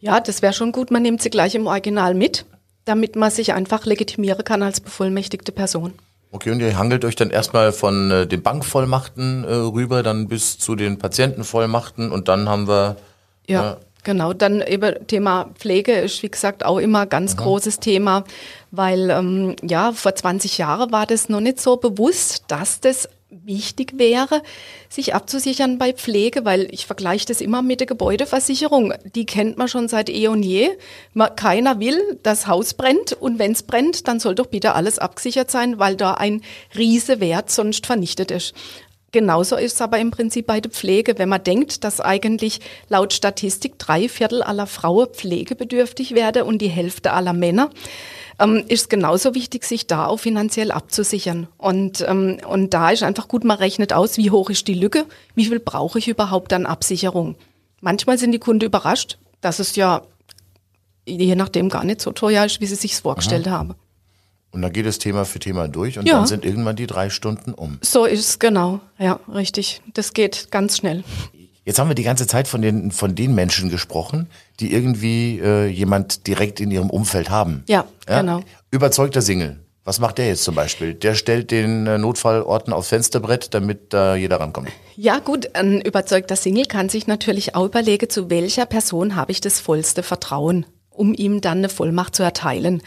Ja, 0.03 0.19
das 0.19 0.41
wäre 0.41 0.51
schon 0.51 0.73
gut, 0.73 0.91
man 0.91 1.01
nimmt 1.01 1.21
sie 1.21 1.29
gleich 1.29 1.55
im 1.55 1.65
Original 1.65 2.13
mit, 2.13 2.45
damit 2.83 3.15
man 3.15 3.31
sich 3.31 3.53
einfach 3.53 3.85
legitimieren 3.85 4.43
kann 4.43 4.61
als 4.61 4.81
bevollmächtigte 4.81 5.53
Person. 5.53 5.93
Okay, 6.33 6.51
und 6.51 6.59
ihr 6.59 6.77
hangelt 6.77 7.05
euch 7.05 7.15
dann 7.15 7.29
erstmal 7.29 7.71
von 7.71 8.11
äh, 8.11 8.27
den 8.27 8.41
Bankvollmachten 8.43 9.45
äh, 9.45 9.53
rüber, 9.53 10.03
dann 10.03 10.27
bis 10.27 10.57
zu 10.59 10.75
den 10.75 10.99
Patientenvollmachten 10.99 12.11
und 12.11 12.27
dann 12.27 12.49
haben 12.49 12.67
wir 12.67 12.97
Ja, 13.47 13.61
Ja. 13.63 13.77
genau. 14.03 14.33
Dann 14.33 14.61
eben 14.61 15.07
Thema 15.07 15.51
Pflege 15.57 15.93
ist, 15.93 16.21
wie 16.21 16.29
gesagt, 16.29 16.65
auch 16.65 16.79
immer 16.79 17.05
ganz 17.05 17.37
großes 17.37 17.79
Thema, 17.79 18.25
weil 18.71 19.09
ähm, 19.09 19.55
ja, 19.61 19.93
vor 19.93 20.15
20 20.15 20.57
Jahren 20.57 20.91
war 20.91 21.05
das 21.05 21.29
noch 21.29 21.39
nicht 21.39 21.61
so 21.61 21.77
bewusst, 21.77 22.43
dass 22.49 22.81
das 22.81 23.07
wichtig 23.43 23.97
wäre, 23.97 24.41
sich 24.89 25.15
abzusichern 25.15 25.77
bei 25.77 25.93
Pflege, 25.93 26.45
weil 26.45 26.67
ich 26.71 26.85
vergleiche 26.85 27.25
das 27.25 27.41
immer 27.41 27.61
mit 27.61 27.79
der 27.79 27.87
Gebäudeversicherung. 27.87 28.93
Die 29.15 29.25
kennt 29.25 29.57
man 29.57 29.67
schon 29.67 29.87
seit 29.87 30.09
eh 30.09 30.27
und 30.27 30.43
je. 30.43 30.69
Keiner 31.35 31.79
will, 31.79 32.19
das 32.23 32.47
Haus 32.47 32.73
brennt 32.73 33.13
und 33.13 33.39
wenn 33.39 33.51
es 33.53 33.63
brennt, 33.63 34.07
dann 34.07 34.19
soll 34.19 34.35
doch 34.35 34.47
bitte 34.47 34.73
alles 34.73 34.99
abgesichert 34.99 35.49
sein, 35.51 35.79
weil 35.79 35.95
da 35.95 36.13
ein 36.13 36.41
riese 36.77 37.19
Wert 37.19 37.49
sonst 37.49 37.85
vernichtet 37.85 38.31
ist. 38.31 38.53
Genauso 39.13 39.55
ist 39.55 39.75
es 39.75 39.81
aber 39.81 39.99
im 39.99 40.09
Prinzip 40.09 40.47
bei 40.47 40.59
der 40.59 40.71
Pflege. 40.71 41.19
Wenn 41.19 41.29
man 41.29 41.43
denkt, 41.43 41.83
dass 41.83 42.01
eigentlich 42.01 42.59
laut 42.89 43.13
Statistik 43.13 43.77
drei 43.77 44.09
Viertel 44.09 44.41
aller 44.41 44.65
Frauen 44.65 45.07
pflegebedürftig 45.07 46.15
werden 46.15 46.41
und 46.41 46.61
die 46.63 46.67
Hälfte 46.67 47.13
aller 47.13 47.31
Männer, 47.31 47.69
ähm, 48.39 48.63
ist 48.67 48.81
es 48.81 48.89
genauso 48.89 49.35
wichtig, 49.35 49.65
sich 49.65 49.85
da 49.85 50.07
auch 50.07 50.17
finanziell 50.17 50.71
abzusichern. 50.71 51.47
Und, 51.59 52.03
ähm, 52.07 52.39
und 52.47 52.73
da 52.73 52.89
ist 52.89 53.03
einfach 53.03 53.27
gut, 53.27 53.43
man 53.43 53.57
rechnet 53.57 53.93
aus, 53.93 54.17
wie 54.17 54.31
hoch 54.31 54.49
ist 54.49 54.67
die 54.67 54.73
Lücke, 54.73 55.05
wie 55.35 55.45
viel 55.45 55.59
brauche 55.59 55.99
ich 55.99 56.07
überhaupt 56.07 56.51
an 56.51 56.65
Absicherung. 56.65 57.35
Manchmal 57.81 58.17
sind 58.17 58.31
die 58.31 58.39
Kunden 58.39 58.65
überrascht, 58.65 59.19
dass 59.41 59.59
es 59.59 59.75
ja 59.75 60.01
je 61.05 61.35
nachdem 61.35 61.69
gar 61.69 61.83
nicht 61.83 62.01
so 62.01 62.13
teuer 62.13 62.45
ist, 62.45 62.61
wie 62.61 62.65
sie 62.65 62.75
sich 62.75 62.95
vorgestellt 62.95 63.47
haben. 63.47 63.75
Und 64.53 64.61
dann 64.61 64.71
geht 64.71 64.85
es 64.85 64.99
Thema 64.99 65.25
für 65.25 65.39
Thema 65.39 65.67
durch 65.67 65.99
und 65.99 66.07
Ja. 66.07 66.17
dann 66.17 66.27
sind 66.27 66.45
irgendwann 66.45 66.75
die 66.75 66.87
drei 66.87 67.09
Stunden 67.09 67.53
um. 67.53 67.79
So 67.81 68.05
ist 68.05 68.19
es 68.21 68.39
genau. 68.39 68.79
Ja, 68.97 69.19
richtig. 69.33 69.81
Das 69.93 70.13
geht 70.13 70.47
ganz 70.51 70.77
schnell. 70.77 71.03
Jetzt 71.65 71.79
haben 71.79 71.87
wir 71.89 71.95
die 71.95 72.03
ganze 72.03 72.27
Zeit 72.27 72.47
von 72.47 72.61
den, 72.61 72.91
von 72.91 73.15
den 73.15 73.33
Menschen 73.35 73.69
gesprochen, 73.69 74.29
die 74.59 74.73
irgendwie 74.73 75.39
äh, 75.39 75.65
jemand 75.67 76.27
direkt 76.27 76.59
in 76.59 76.71
ihrem 76.71 76.89
Umfeld 76.89 77.29
haben. 77.29 77.63
Ja, 77.67 77.85
genau. 78.05 78.41
Überzeugter 78.71 79.21
Single. 79.21 79.59
Was 79.85 79.99
macht 79.99 80.17
der 80.17 80.27
jetzt 80.27 80.43
zum 80.45 80.55
Beispiel? 80.55 80.93
Der 80.93 81.13
stellt 81.13 81.51
den 81.51 81.87
äh, 81.87 81.97
Notfallorten 81.97 82.71
aufs 82.71 82.89
Fensterbrett, 82.89 83.53
damit 83.53 83.93
da 83.93 84.15
jeder 84.15 84.39
rankommt. 84.39 84.69
Ja, 84.95 85.19
gut, 85.19 85.55
ein 85.55 85.81
überzeugter 85.81 86.35
Single 86.37 86.65
kann 86.65 86.87
sich 86.89 87.07
natürlich 87.07 87.55
auch 87.55 87.65
überlegen, 87.65 88.09
zu 88.09 88.29
welcher 88.29 88.65
Person 88.65 89.15
habe 89.15 89.31
ich 89.33 89.41
das 89.41 89.59
vollste 89.59 90.01
Vertrauen, 90.03 90.65
um 90.89 91.13
ihm 91.13 91.41
dann 91.41 91.57
eine 91.59 91.69
Vollmacht 91.69 92.15
zu 92.15 92.23
erteilen. 92.23 92.81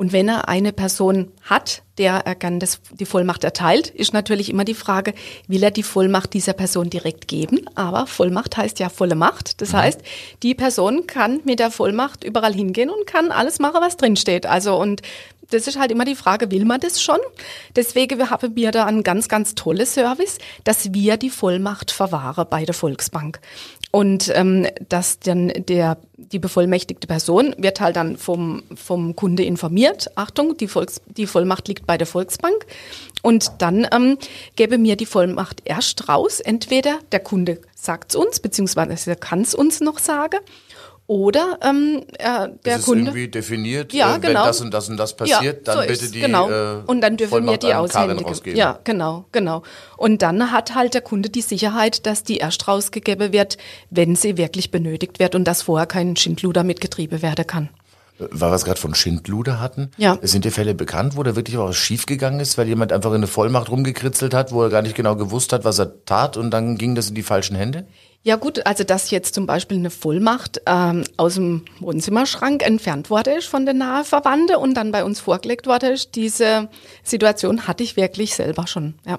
Und 0.00 0.14
wenn 0.14 0.30
er 0.30 0.48
eine 0.48 0.72
Person 0.72 1.30
hat, 1.42 1.82
der 1.98 2.22
er 2.24 2.34
kann 2.34 2.58
das, 2.58 2.80
die 2.90 3.04
Vollmacht 3.04 3.44
erteilt, 3.44 3.88
ist 3.88 4.14
natürlich 4.14 4.48
immer 4.48 4.64
die 4.64 4.72
Frage, 4.72 5.12
will 5.46 5.62
er 5.62 5.70
die 5.70 5.82
Vollmacht 5.82 6.32
dieser 6.32 6.54
Person 6.54 6.88
direkt 6.88 7.28
geben? 7.28 7.66
Aber 7.74 8.06
Vollmacht 8.06 8.56
heißt 8.56 8.78
ja 8.78 8.88
volle 8.88 9.14
Macht. 9.14 9.60
Das 9.60 9.74
heißt, 9.74 10.00
die 10.42 10.54
Person 10.54 11.06
kann 11.06 11.40
mit 11.44 11.58
der 11.58 11.70
Vollmacht 11.70 12.24
überall 12.24 12.54
hingehen 12.54 12.88
und 12.88 13.06
kann 13.06 13.30
alles 13.30 13.58
machen, 13.58 13.82
was 13.82 13.98
drinsteht. 13.98 14.46
Also, 14.46 14.74
und 14.80 15.02
das 15.50 15.66
ist 15.66 15.78
halt 15.78 15.92
immer 15.92 16.04
die 16.04 16.14
Frage, 16.14 16.50
will 16.50 16.64
man 16.64 16.80
das 16.80 17.02
schon? 17.02 17.18
Deswegen 17.76 18.30
haben 18.30 18.56
wir 18.56 18.70
da 18.70 18.86
einen 18.86 19.02
ganz, 19.02 19.28
ganz 19.28 19.54
tollen 19.54 19.86
Service, 19.86 20.38
dass 20.64 20.92
wir 20.92 21.16
die 21.16 21.30
Vollmacht 21.30 21.90
verwahren 21.90 22.46
bei 22.48 22.64
der 22.64 22.74
Volksbank. 22.74 23.40
Und 23.92 24.30
ähm, 24.36 24.68
dass 24.88 25.18
dann 25.18 25.48
der, 25.48 25.98
die 26.16 26.38
bevollmächtigte 26.38 27.08
Person 27.08 27.56
wird 27.58 27.80
halt 27.80 27.96
dann 27.96 28.16
vom, 28.16 28.62
vom 28.76 29.16
Kunde 29.16 29.42
informiert. 29.42 30.08
Achtung, 30.14 30.56
die, 30.56 30.68
Volks, 30.68 31.00
die 31.06 31.26
Vollmacht 31.26 31.66
liegt 31.66 31.86
bei 31.86 31.98
der 31.98 32.06
Volksbank. 32.06 32.66
Und 33.22 33.50
dann 33.58 33.88
ähm, 33.92 34.16
gäbe 34.54 34.78
mir 34.78 34.96
die 34.96 35.06
Vollmacht 35.06 35.62
erst 35.64 36.08
raus. 36.08 36.38
Entweder 36.38 37.00
der 37.10 37.20
Kunde 37.20 37.60
sagt 37.74 38.12
es 38.12 38.16
uns, 38.16 38.38
beziehungsweise 38.38 39.16
kann 39.16 39.40
es 39.40 39.56
uns 39.56 39.80
noch 39.80 39.98
sagen. 39.98 40.38
Oder 41.10 41.58
ähm, 41.60 42.04
äh, 42.18 42.22
der 42.22 42.50
Das 42.62 42.78
ist 42.78 42.84
Kunde. 42.84 43.06
irgendwie 43.06 43.26
definiert, 43.26 43.92
Ja, 43.92 44.10
äh, 44.10 44.22
wenn 44.22 44.28
genau. 44.28 44.44
das 44.44 44.60
und 44.60 44.72
das 44.72 44.88
und 44.88 44.96
das 44.96 45.16
passiert, 45.16 45.66
dann 45.66 45.80
so 45.80 45.86
bitte 45.88 46.08
die 46.08 46.20
genau. 46.20 46.48
äh, 46.48 46.82
und 46.86 47.00
dann 47.00 47.16
dürfen 47.16 47.46
wir 47.46 47.56
die 47.56 47.74
aushändigen. 47.74 48.56
Ja, 48.56 48.78
genau, 48.84 49.24
genau. 49.32 49.64
Und 49.96 50.22
dann 50.22 50.52
hat 50.52 50.76
halt 50.76 50.94
der 50.94 51.00
Kunde 51.00 51.28
die 51.28 51.40
Sicherheit, 51.40 52.06
dass 52.06 52.22
die 52.22 52.36
erst 52.36 52.68
rausgegeben 52.68 53.32
wird, 53.32 53.58
wenn 53.90 54.14
sie 54.14 54.36
wirklich 54.36 54.70
benötigt 54.70 55.18
wird 55.18 55.34
und 55.34 55.42
dass 55.48 55.62
vorher 55.62 55.86
kein 55.88 56.14
Schindluder 56.14 56.62
mitgetrieben 56.62 57.22
werden 57.22 57.44
kann. 57.44 57.70
Weil 58.30 58.50
wir 58.50 58.54
es 58.54 58.64
gerade 58.64 58.80
von 58.80 58.94
Schindluder 58.94 59.60
hatten. 59.60 59.90
Ja. 59.96 60.18
Sind 60.22 60.44
dir 60.44 60.52
Fälle 60.52 60.74
bekannt, 60.74 61.16
wo 61.16 61.22
da 61.22 61.36
wirklich 61.36 61.56
auch 61.56 61.68
was 61.68 61.76
schiefgegangen 61.76 62.40
ist, 62.40 62.58
weil 62.58 62.68
jemand 62.68 62.92
einfach 62.92 63.10
in 63.10 63.16
eine 63.16 63.26
Vollmacht 63.26 63.70
rumgekritzelt 63.70 64.34
hat, 64.34 64.52
wo 64.52 64.62
er 64.62 64.70
gar 64.70 64.82
nicht 64.82 64.94
genau 64.94 65.16
gewusst 65.16 65.52
hat, 65.52 65.64
was 65.64 65.78
er 65.78 66.04
tat 66.04 66.36
und 66.36 66.50
dann 66.50 66.76
ging 66.76 66.94
das 66.94 67.08
in 67.08 67.14
die 67.14 67.22
falschen 67.22 67.56
Hände? 67.56 67.86
Ja 68.22 68.36
gut, 68.36 68.66
also 68.66 68.84
dass 68.84 69.10
jetzt 69.10 69.34
zum 69.34 69.46
Beispiel 69.46 69.78
eine 69.78 69.88
Vollmacht 69.88 70.60
ähm, 70.66 71.04
aus 71.16 71.36
dem 71.36 71.64
Wohnzimmerschrank 71.80 72.62
entfernt 72.62 73.08
worden 73.08 73.38
ist 73.38 73.46
von 73.46 73.64
den 73.64 73.78
nahe 73.78 74.04
Verwandten 74.04 74.56
und 74.56 74.74
dann 74.74 74.92
bei 74.92 75.04
uns 75.04 75.20
vorgelegt 75.20 75.66
worden 75.66 75.92
ist, 75.92 76.16
diese 76.16 76.68
Situation 77.02 77.66
hatte 77.66 77.82
ich 77.82 77.96
wirklich 77.96 78.34
selber 78.34 78.66
schon. 78.66 78.94
Ja. 79.06 79.18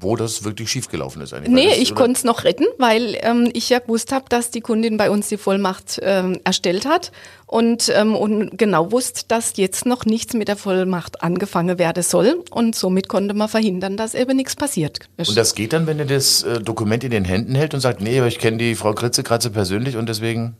Wo 0.00 0.16
das 0.16 0.44
wirklich 0.44 0.70
schiefgelaufen 0.70 1.22
ist 1.22 1.32
eigentlich. 1.32 1.52
Nee, 1.52 1.68
das, 1.70 1.78
ich 1.78 1.94
konnte 1.94 2.12
es 2.12 2.24
noch 2.24 2.44
retten, 2.44 2.66
weil 2.78 3.18
ähm, 3.22 3.50
ich 3.52 3.68
ja 3.68 3.80
gewusst 3.80 4.12
habe, 4.12 4.26
dass 4.28 4.50
die 4.50 4.60
Kundin 4.60 4.96
bei 4.96 5.10
uns 5.10 5.28
die 5.28 5.36
Vollmacht 5.36 5.98
ähm, 6.02 6.38
erstellt 6.44 6.86
hat 6.86 7.10
und, 7.46 7.90
ähm, 7.94 8.14
und 8.14 8.56
genau 8.56 8.92
wusste, 8.92 9.22
dass 9.26 9.56
jetzt 9.56 9.86
noch 9.86 10.04
nichts 10.04 10.34
mit 10.34 10.48
der 10.48 10.56
Vollmacht 10.56 11.22
angefangen 11.22 11.78
werden 11.78 12.02
soll. 12.02 12.44
Und 12.50 12.74
somit 12.74 13.08
konnte 13.08 13.34
man 13.34 13.48
verhindern, 13.48 13.96
dass 13.96 14.14
eben 14.14 14.36
nichts 14.36 14.54
passiert. 14.54 15.00
ist. 15.16 15.30
Und 15.30 15.38
das 15.38 15.54
geht 15.54 15.72
dann, 15.72 15.86
wenn 15.86 15.98
er 15.98 16.04
das 16.04 16.42
äh, 16.42 16.60
Dokument 16.60 17.02
in 17.04 17.10
den 17.10 17.24
Händen 17.24 17.54
hält 17.54 17.74
und 17.74 17.80
sagt, 17.80 18.00
nee, 18.00 18.18
aber 18.18 18.28
ich 18.28 18.38
kenne 18.38 18.58
die 18.58 18.74
Frau 18.74 18.92
Kritze-Kratze 18.92 19.50
persönlich 19.50 19.96
und 19.96 20.08
deswegen. 20.08 20.56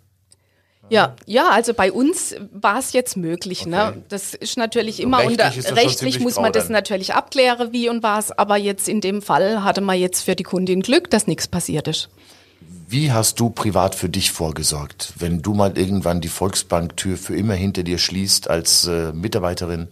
Ja, 0.90 1.16
ja, 1.26 1.50
also 1.50 1.74
bei 1.74 1.92
uns 1.92 2.34
war 2.52 2.78
es 2.78 2.92
jetzt 2.92 3.16
möglich. 3.16 3.62
Okay. 3.62 3.70
Ne? 3.70 4.02
Das 4.08 4.34
ist 4.34 4.56
natürlich 4.56 5.00
immer 5.00 5.18
rechtlich 5.18 5.66
unter 5.68 5.76
rechtlich 5.76 6.20
muss 6.20 6.36
man 6.36 6.52
das 6.52 6.64
dann. 6.64 6.72
natürlich 6.72 7.14
abklären, 7.14 7.72
wie 7.72 7.88
und 7.88 8.02
was. 8.02 8.32
Aber 8.32 8.56
jetzt 8.56 8.88
in 8.88 9.00
dem 9.00 9.22
Fall 9.22 9.64
hatte 9.64 9.80
man 9.80 9.98
jetzt 9.98 10.22
für 10.22 10.34
die 10.34 10.44
Kundin 10.44 10.82
Glück, 10.82 11.10
dass 11.10 11.26
nichts 11.26 11.46
passiert 11.48 11.88
ist. 11.88 12.08
Wie 12.88 13.12
hast 13.12 13.38
du 13.38 13.50
privat 13.50 13.94
für 13.94 14.08
dich 14.08 14.32
vorgesorgt, 14.32 15.12
wenn 15.18 15.42
du 15.42 15.52
mal 15.52 15.76
irgendwann 15.76 16.22
die 16.22 16.28
Volksbanktür 16.28 17.18
für 17.18 17.36
immer 17.36 17.54
hinter 17.54 17.82
dir 17.82 17.98
schließt 17.98 18.48
als 18.48 18.86
äh, 18.86 19.12
Mitarbeiterin? 19.12 19.88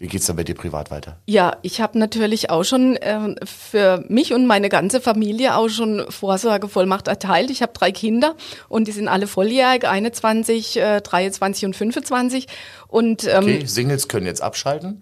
Wie 0.00 0.08
geht's 0.08 0.24
dann 0.24 0.36
bei 0.36 0.44
dir 0.44 0.54
privat 0.54 0.90
weiter? 0.90 1.18
Ja, 1.26 1.58
ich 1.60 1.82
habe 1.82 1.98
natürlich 1.98 2.48
auch 2.48 2.64
schon 2.64 2.96
äh, 2.96 3.34
für 3.44 4.02
mich 4.08 4.32
und 4.32 4.46
meine 4.46 4.70
ganze 4.70 4.98
Familie 4.98 5.54
auch 5.54 5.68
schon 5.68 6.06
Vorsorgevollmacht 6.08 7.06
erteilt. 7.06 7.50
Ich 7.50 7.60
habe 7.60 7.74
drei 7.74 7.92
Kinder 7.92 8.34
und 8.70 8.88
die 8.88 8.92
sind 8.92 9.08
alle 9.08 9.26
volljährig, 9.26 9.86
21, 9.86 10.78
äh, 10.78 11.02
23 11.02 11.66
und 11.66 11.76
25. 11.76 12.46
Und, 12.90 13.24
ähm, 13.24 13.44
okay, 13.44 13.66
Singles 13.66 14.08
können 14.08 14.26
jetzt 14.26 14.42
abschalten. 14.42 15.00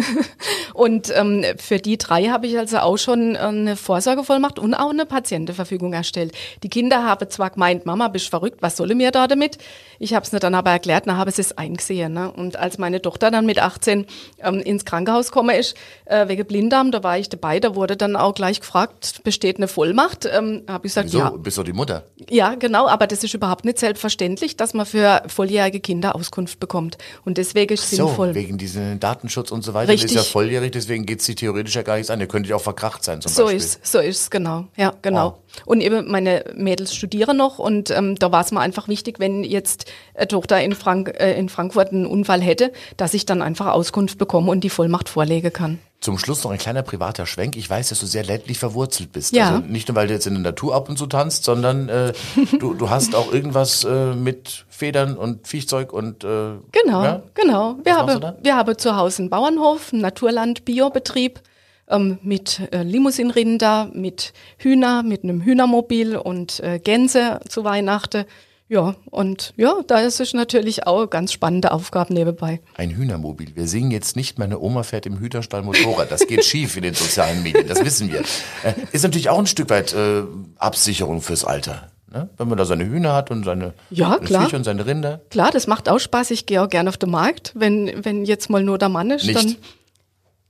und 0.74 1.12
ähm, 1.14 1.44
für 1.58 1.78
die 1.78 1.98
drei 1.98 2.26
habe 2.26 2.46
ich 2.46 2.56
also 2.56 2.78
auch 2.78 2.98
schon 2.98 3.34
äh, 3.34 3.38
eine 3.38 3.76
Vorsorgevollmacht 3.76 4.58
und 4.60 4.74
auch 4.74 4.90
eine 4.90 5.06
Patientenverfügung 5.06 5.92
erstellt. 5.92 6.32
Die 6.62 6.68
Kinder 6.68 7.04
haben 7.04 7.28
zwar 7.28 7.50
gemeint, 7.50 7.84
Mama, 7.84 8.08
bist 8.08 8.28
verrückt, 8.28 8.58
was 8.62 8.76
soll 8.76 8.94
mir 8.94 9.10
da 9.10 9.26
damit? 9.26 9.58
Ich 9.98 10.14
habe 10.14 10.24
es 10.24 10.30
dann 10.30 10.54
aber 10.54 10.70
erklärt, 10.70 11.04
na, 11.06 11.16
habe 11.16 11.30
es 11.30 11.58
eingesehen. 11.58 12.12
Ne? 12.12 12.30
Und 12.30 12.56
als 12.56 12.78
meine 12.78 13.02
Tochter 13.02 13.30
dann 13.30 13.44
mit 13.44 13.58
18 13.58 14.06
ähm, 14.38 14.60
ins 14.60 14.84
Krankenhaus 14.84 15.32
gekommen 15.32 15.56
ist, 15.56 15.76
äh, 16.04 16.28
wegen 16.28 16.46
Blinddarm, 16.46 16.92
da 16.92 17.02
war 17.02 17.18
ich 17.18 17.28
dabei, 17.28 17.58
da 17.58 17.74
wurde 17.74 17.96
dann 17.96 18.14
auch 18.14 18.34
gleich 18.34 18.60
gefragt, 18.60 19.22
besteht 19.24 19.56
eine 19.56 19.66
Vollmacht? 19.68 20.26
Ähm, 20.26 20.62
habe 20.68 20.86
ich 20.86 20.92
gesagt, 20.92 21.08
Wieso? 21.08 21.18
ja. 21.18 21.30
Bist 21.30 21.58
du 21.58 21.62
die 21.64 21.72
Mutter? 21.72 22.04
Ja, 22.30 22.54
genau, 22.54 22.86
aber 22.86 23.06
das 23.06 23.24
ist 23.24 23.34
überhaupt 23.34 23.64
nicht 23.64 23.78
selbstverständlich, 23.78 24.56
dass 24.56 24.74
man 24.74 24.86
für 24.86 25.22
volljährige 25.26 25.80
Kinder 25.80 26.14
Auskunft 26.14 26.60
bekommt. 26.60 26.98
Und 27.24 27.38
deswegen 27.38 27.74
ist 27.74 27.84
es 27.84 27.90
so, 27.98 28.06
sinnvoll. 28.08 28.34
wegen 28.34 28.58
diesem 28.58 29.00
Datenschutz 29.00 29.50
und 29.50 29.62
so 29.62 29.74
weiter. 29.74 29.92
Richtig. 29.92 30.12
Das 30.12 30.22
ist 30.22 30.28
ja 30.28 30.32
volljährig, 30.32 30.72
deswegen 30.72 31.06
geht 31.06 31.20
es 31.20 31.26
sich 31.26 31.36
theoretisch 31.36 31.74
ja 31.74 31.82
gar 31.82 31.96
nichts 31.96 32.10
an. 32.10 32.20
Ihr 32.20 32.28
könntet 32.28 32.50
ja 32.50 32.56
auch 32.56 32.62
verkracht 32.62 33.04
sein 33.04 33.20
zum 33.20 33.32
so 33.32 33.44
Beispiel. 33.44 33.58
Ist, 33.58 33.86
so 33.86 33.98
ist 33.98 34.20
es, 34.20 34.30
genau. 34.30 34.66
Ja, 34.76 34.92
genau. 35.02 35.24
Wow. 35.24 35.64
Und 35.64 35.80
eben 35.80 36.10
meine 36.10 36.44
Mädels 36.54 36.94
studieren 36.94 37.36
noch 37.36 37.58
und 37.58 37.90
ähm, 37.90 38.16
da 38.16 38.30
war 38.32 38.42
es 38.42 38.52
mir 38.52 38.60
einfach 38.60 38.88
wichtig, 38.88 39.18
wenn 39.18 39.42
jetzt 39.44 39.86
eine 40.14 40.28
Tochter 40.28 40.60
in, 40.62 40.74
Frank 40.74 41.14
äh, 41.18 41.38
in 41.38 41.48
Frankfurt 41.48 41.92
einen 41.92 42.06
Unfall 42.06 42.42
hätte, 42.42 42.72
dass 42.96 43.14
ich 43.14 43.26
dann 43.26 43.42
einfach 43.42 43.66
Auskunft 43.66 44.18
bekomme 44.18 44.50
und 44.50 44.62
die 44.62 44.70
Vollmacht 44.70 45.08
vorlegen 45.08 45.52
kann. 45.52 45.78
Zum 46.00 46.18
Schluss 46.18 46.44
noch 46.44 46.50
ein 46.50 46.58
kleiner 46.58 46.82
privater 46.82 47.26
Schwenk. 47.26 47.56
Ich 47.56 47.68
weiß, 47.68 47.88
dass 47.88 48.00
du 48.00 48.06
sehr 48.06 48.24
ländlich 48.24 48.58
verwurzelt 48.58 49.12
bist. 49.12 49.34
Ja. 49.34 49.56
Also 49.56 49.66
nicht 49.66 49.88
nur, 49.88 49.96
weil 49.96 50.06
du 50.06 50.14
jetzt 50.14 50.26
in 50.26 50.34
der 50.34 50.42
Natur 50.42 50.74
ab 50.74 50.88
und 50.88 50.98
zu 50.98 51.06
tanzt, 51.06 51.44
sondern 51.44 51.88
äh, 51.88 52.12
du, 52.60 52.74
du 52.74 52.90
hast 52.90 53.14
auch 53.14 53.32
irgendwas 53.32 53.84
äh, 53.84 54.14
mit 54.14 54.66
Federn 54.68 55.16
und 55.16 55.48
Viechzeug 55.48 55.92
und 55.92 56.22
äh, 56.22 56.58
Genau, 56.72 57.02
ja? 57.02 57.22
genau. 57.34 57.76
Wir 57.82 57.96
haben, 57.96 58.34
wir 58.42 58.56
haben 58.56 58.78
zu 58.78 58.96
Hause 58.96 59.22
einen 59.22 59.30
Bauernhof, 59.30 59.92
einen 59.92 60.02
Naturland-Biobetrieb 60.02 61.40
ähm, 61.88 62.18
mit 62.22 62.60
äh, 62.72 62.82
Limousinenrinder, 62.82 63.90
mit 63.92 64.32
Hühner, 64.58 65.02
mit 65.02 65.24
einem 65.24 65.42
Hühnermobil 65.42 66.16
und 66.16 66.60
äh, 66.60 66.78
Gänse 66.78 67.40
zu 67.48 67.64
Weihnachten. 67.64 68.24
Ja, 68.68 68.96
und 69.10 69.54
ja, 69.56 69.74
da 69.86 70.00
ist 70.00 70.20
es 70.20 70.34
natürlich 70.34 70.86
auch 70.86 70.98
eine 70.98 71.08
ganz 71.08 71.32
spannende 71.32 71.70
Aufgabe 71.70 72.12
nebenbei. 72.12 72.60
Ein 72.76 72.90
Hühnermobil. 72.90 73.54
Wir 73.54 73.68
singen 73.68 73.92
jetzt 73.92 74.16
nicht, 74.16 74.38
meine 74.38 74.58
Oma 74.58 74.82
fährt 74.82 75.06
im 75.06 75.20
Hühnerstall 75.20 75.62
Motorrad. 75.62 76.10
Das 76.10 76.26
geht 76.26 76.44
schief 76.44 76.76
in 76.76 76.82
den 76.82 76.94
sozialen 76.94 77.44
Medien, 77.44 77.68
das 77.68 77.84
wissen 77.84 78.12
wir. 78.12 78.20
Äh, 78.64 78.74
ist 78.90 79.02
natürlich 79.02 79.28
auch 79.28 79.38
ein 79.38 79.46
Stück 79.46 79.70
weit 79.70 79.92
äh, 79.92 80.22
Absicherung 80.58 81.22
fürs 81.22 81.44
Alter. 81.44 81.90
Ne? 82.12 82.28
Wenn 82.36 82.48
man 82.48 82.58
da 82.58 82.64
seine 82.64 82.86
Hühner 82.86 83.14
hat 83.14 83.30
und 83.30 83.44
seine 83.44 83.74
ja, 83.90 84.18
klar. 84.18 84.52
Und 84.52 84.64
seine 84.64 84.86
Rinder. 84.86 85.20
Klar, 85.30 85.50
das 85.52 85.66
macht 85.66 85.88
auch 85.88 85.98
Spaß. 85.98 86.30
Ich 86.32 86.46
gehe 86.46 86.62
auch 86.62 86.68
gerne 86.68 86.88
auf 86.88 86.96
den 86.96 87.10
Markt. 87.10 87.52
Wenn, 87.54 88.04
wenn 88.04 88.24
jetzt 88.24 88.48
mal 88.50 88.62
nur 88.62 88.78
der 88.78 88.88
Mann 88.88 89.10
ist, 89.10 89.26
nicht. 89.26 89.36
dann 89.36 89.56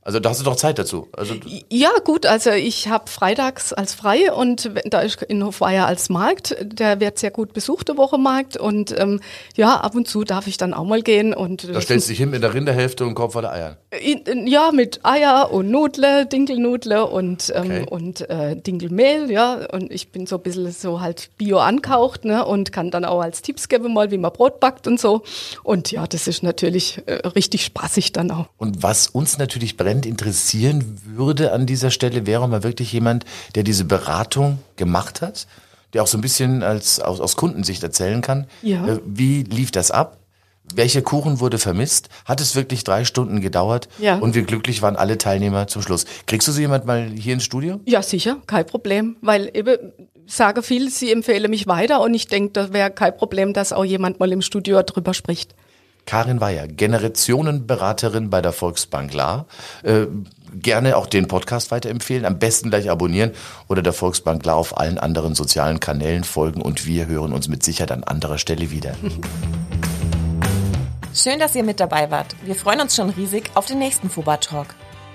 also 0.06 0.20
da 0.20 0.30
hast 0.30 0.38
du 0.38 0.44
doch 0.44 0.54
Zeit 0.54 0.78
dazu. 0.78 1.08
Also 1.10 1.34
ja, 1.68 1.90
gut, 2.04 2.26
also 2.26 2.50
ich 2.50 2.86
habe 2.86 3.10
freitags 3.10 3.72
als 3.72 3.92
frei 3.92 4.32
und 4.32 4.70
da 4.84 5.00
ist 5.00 5.20
in 5.22 5.44
Hofweier 5.44 5.84
als 5.84 6.10
Markt, 6.10 6.56
der 6.62 7.00
wird 7.00 7.18
sehr 7.18 7.32
gut 7.32 7.52
besucht, 7.52 7.88
der 7.88 7.96
Wochenmarkt. 7.96 8.56
Und 8.56 8.96
ähm, 8.96 9.18
ja, 9.56 9.78
ab 9.78 9.96
und 9.96 10.06
zu 10.06 10.22
darf 10.22 10.46
ich 10.46 10.58
dann 10.58 10.74
auch 10.74 10.84
mal 10.84 11.02
gehen. 11.02 11.34
und 11.34 11.68
Da 11.68 11.80
stellst 11.80 12.06
du 12.06 12.10
dich 12.10 12.18
hin 12.18 12.30
mit 12.30 12.44
der 12.44 12.54
Rinderhälfte 12.54 13.04
und 13.04 13.16
Kopf 13.16 13.32
voller 13.32 13.50
Eiern. 13.50 13.76
Ja, 14.44 14.70
mit 14.70 15.00
Eier 15.04 15.50
und 15.50 15.72
Nudle, 15.72 16.26
Dinkelnudle 16.26 17.04
und, 17.06 17.52
ähm, 17.56 17.64
okay. 17.64 17.86
und 17.90 18.30
äh, 18.30 18.54
Dinkelmehl, 18.54 19.28
ja. 19.28 19.66
Und 19.72 19.90
ich 19.90 20.12
bin 20.12 20.28
so 20.28 20.36
ein 20.36 20.42
bisschen 20.42 20.70
so 20.70 21.00
halt 21.00 21.30
bio 21.36 21.58
ankaucht, 21.58 22.24
ne? 22.24 22.44
Und 22.44 22.70
kann 22.70 22.92
dann 22.92 23.04
auch 23.04 23.22
als 23.22 23.42
Tipps 23.42 23.68
geben, 23.68 23.92
mal, 23.92 24.12
wie 24.12 24.18
man 24.18 24.32
Brot 24.32 24.60
backt 24.60 24.86
und 24.86 25.00
so. 25.00 25.22
Und 25.64 25.90
ja, 25.90 26.06
das 26.06 26.28
ist 26.28 26.44
natürlich 26.44 27.02
äh, 27.06 27.14
richtig 27.26 27.64
spaßig 27.64 28.12
dann 28.12 28.30
auch. 28.30 28.46
Und 28.56 28.84
was 28.84 29.08
uns 29.08 29.38
natürlich 29.38 29.76
brennt, 29.76 29.95
brennend 29.96 30.06
interessieren 30.06 30.98
würde 31.04 31.52
an 31.52 31.66
dieser 31.66 31.90
Stelle, 31.90 32.26
wäre 32.26 32.48
mal 32.48 32.62
wirklich 32.62 32.92
jemand, 32.92 33.24
der 33.54 33.62
diese 33.62 33.84
Beratung 33.84 34.58
gemacht 34.76 35.22
hat, 35.22 35.46
der 35.92 36.02
auch 36.02 36.06
so 36.06 36.18
ein 36.18 36.20
bisschen 36.20 36.62
als, 36.62 37.00
aus, 37.00 37.20
aus 37.20 37.36
Kundensicht 37.36 37.82
erzählen 37.82 38.20
kann. 38.20 38.46
Ja. 38.62 38.86
Äh, 38.86 39.00
wie 39.06 39.42
lief 39.42 39.70
das 39.70 39.90
ab? 39.90 40.18
Welcher 40.74 41.00
Kuchen 41.00 41.38
wurde 41.38 41.58
vermisst? 41.58 42.08
Hat 42.24 42.40
es 42.40 42.56
wirklich 42.56 42.82
drei 42.82 43.04
Stunden 43.04 43.40
gedauert? 43.40 43.88
Ja. 43.98 44.16
Und 44.16 44.34
wie 44.34 44.42
glücklich 44.42 44.82
waren 44.82 44.96
alle 44.96 45.16
Teilnehmer 45.16 45.68
zum 45.68 45.80
Schluss? 45.80 46.06
Kriegst 46.26 46.48
du 46.48 46.52
so 46.52 46.60
jemand 46.60 46.84
mal 46.86 47.08
hier 47.08 47.34
ins 47.34 47.44
Studio? 47.44 47.80
Ja, 47.86 48.02
sicher, 48.02 48.38
kein 48.46 48.66
Problem. 48.66 49.16
Weil 49.22 49.48
eben, 49.54 49.76
sage 50.26 50.64
viel, 50.64 50.90
sie 50.90 51.12
empfehle 51.12 51.48
mich 51.48 51.68
weiter 51.68 52.00
und 52.02 52.14
ich 52.14 52.26
denke, 52.26 52.50
da 52.52 52.72
wäre 52.72 52.90
kein 52.90 53.16
Problem, 53.16 53.52
dass 53.52 53.72
auch 53.72 53.84
jemand 53.84 54.18
mal 54.18 54.32
im 54.32 54.42
Studio 54.42 54.82
drüber 54.82 55.14
spricht. 55.14 55.54
Karin 56.06 56.40
Weyer, 56.40 56.68
Generationenberaterin 56.68 58.30
bei 58.30 58.40
der 58.40 58.52
Volksbank 58.52 59.12
La. 59.12 59.46
Äh, 59.82 60.06
gerne 60.54 60.96
auch 60.96 61.06
den 61.06 61.26
Podcast 61.28 61.70
weiterempfehlen, 61.70 62.24
am 62.24 62.38
besten 62.38 62.70
gleich 62.70 62.88
abonnieren 62.88 63.32
oder 63.68 63.82
der 63.82 63.92
Volksbank 63.92 64.44
La 64.44 64.54
auf 64.54 64.78
allen 64.78 64.98
anderen 64.98 65.34
sozialen 65.34 65.80
Kanälen 65.80 66.24
folgen 66.24 66.62
und 66.62 66.86
wir 66.86 67.06
hören 67.06 67.32
uns 67.32 67.48
mit 67.48 67.64
Sicherheit 67.64 67.92
an 67.92 68.04
anderer 68.04 68.38
Stelle 68.38 68.70
wieder. 68.70 68.94
Schön, 71.12 71.38
dass 71.38 71.54
ihr 71.54 71.64
mit 71.64 71.80
dabei 71.80 72.10
wart. 72.10 72.36
Wir 72.44 72.54
freuen 72.54 72.80
uns 72.80 72.94
schon 72.94 73.10
riesig 73.10 73.50
auf 73.54 73.66
den 73.66 73.78
nächsten 73.78 74.08
Fuba 74.08 74.36
Talk. 74.36 74.68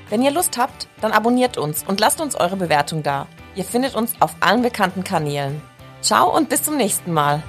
Wenn 0.09 0.21
ihr 0.21 0.31
Lust 0.31 0.57
habt, 0.57 0.89
dann 0.99 1.13
abonniert 1.13 1.57
uns 1.57 1.85
und 1.87 2.01
lasst 2.01 2.19
uns 2.19 2.35
eure 2.35 2.57
Bewertung 2.57 3.01
da. 3.01 3.27
Ihr 3.55 3.63
findet 3.63 3.95
uns 3.95 4.13
auf 4.19 4.35
allen 4.41 4.61
bekannten 4.61 5.05
Kanälen. 5.05 5.61
Ciao 6.01 6.35
und 6.35 6.49
bis 6.49 6.63
zum 6.63 6.75
nächsten 6.75 7.13
Mal. 7.13 7.43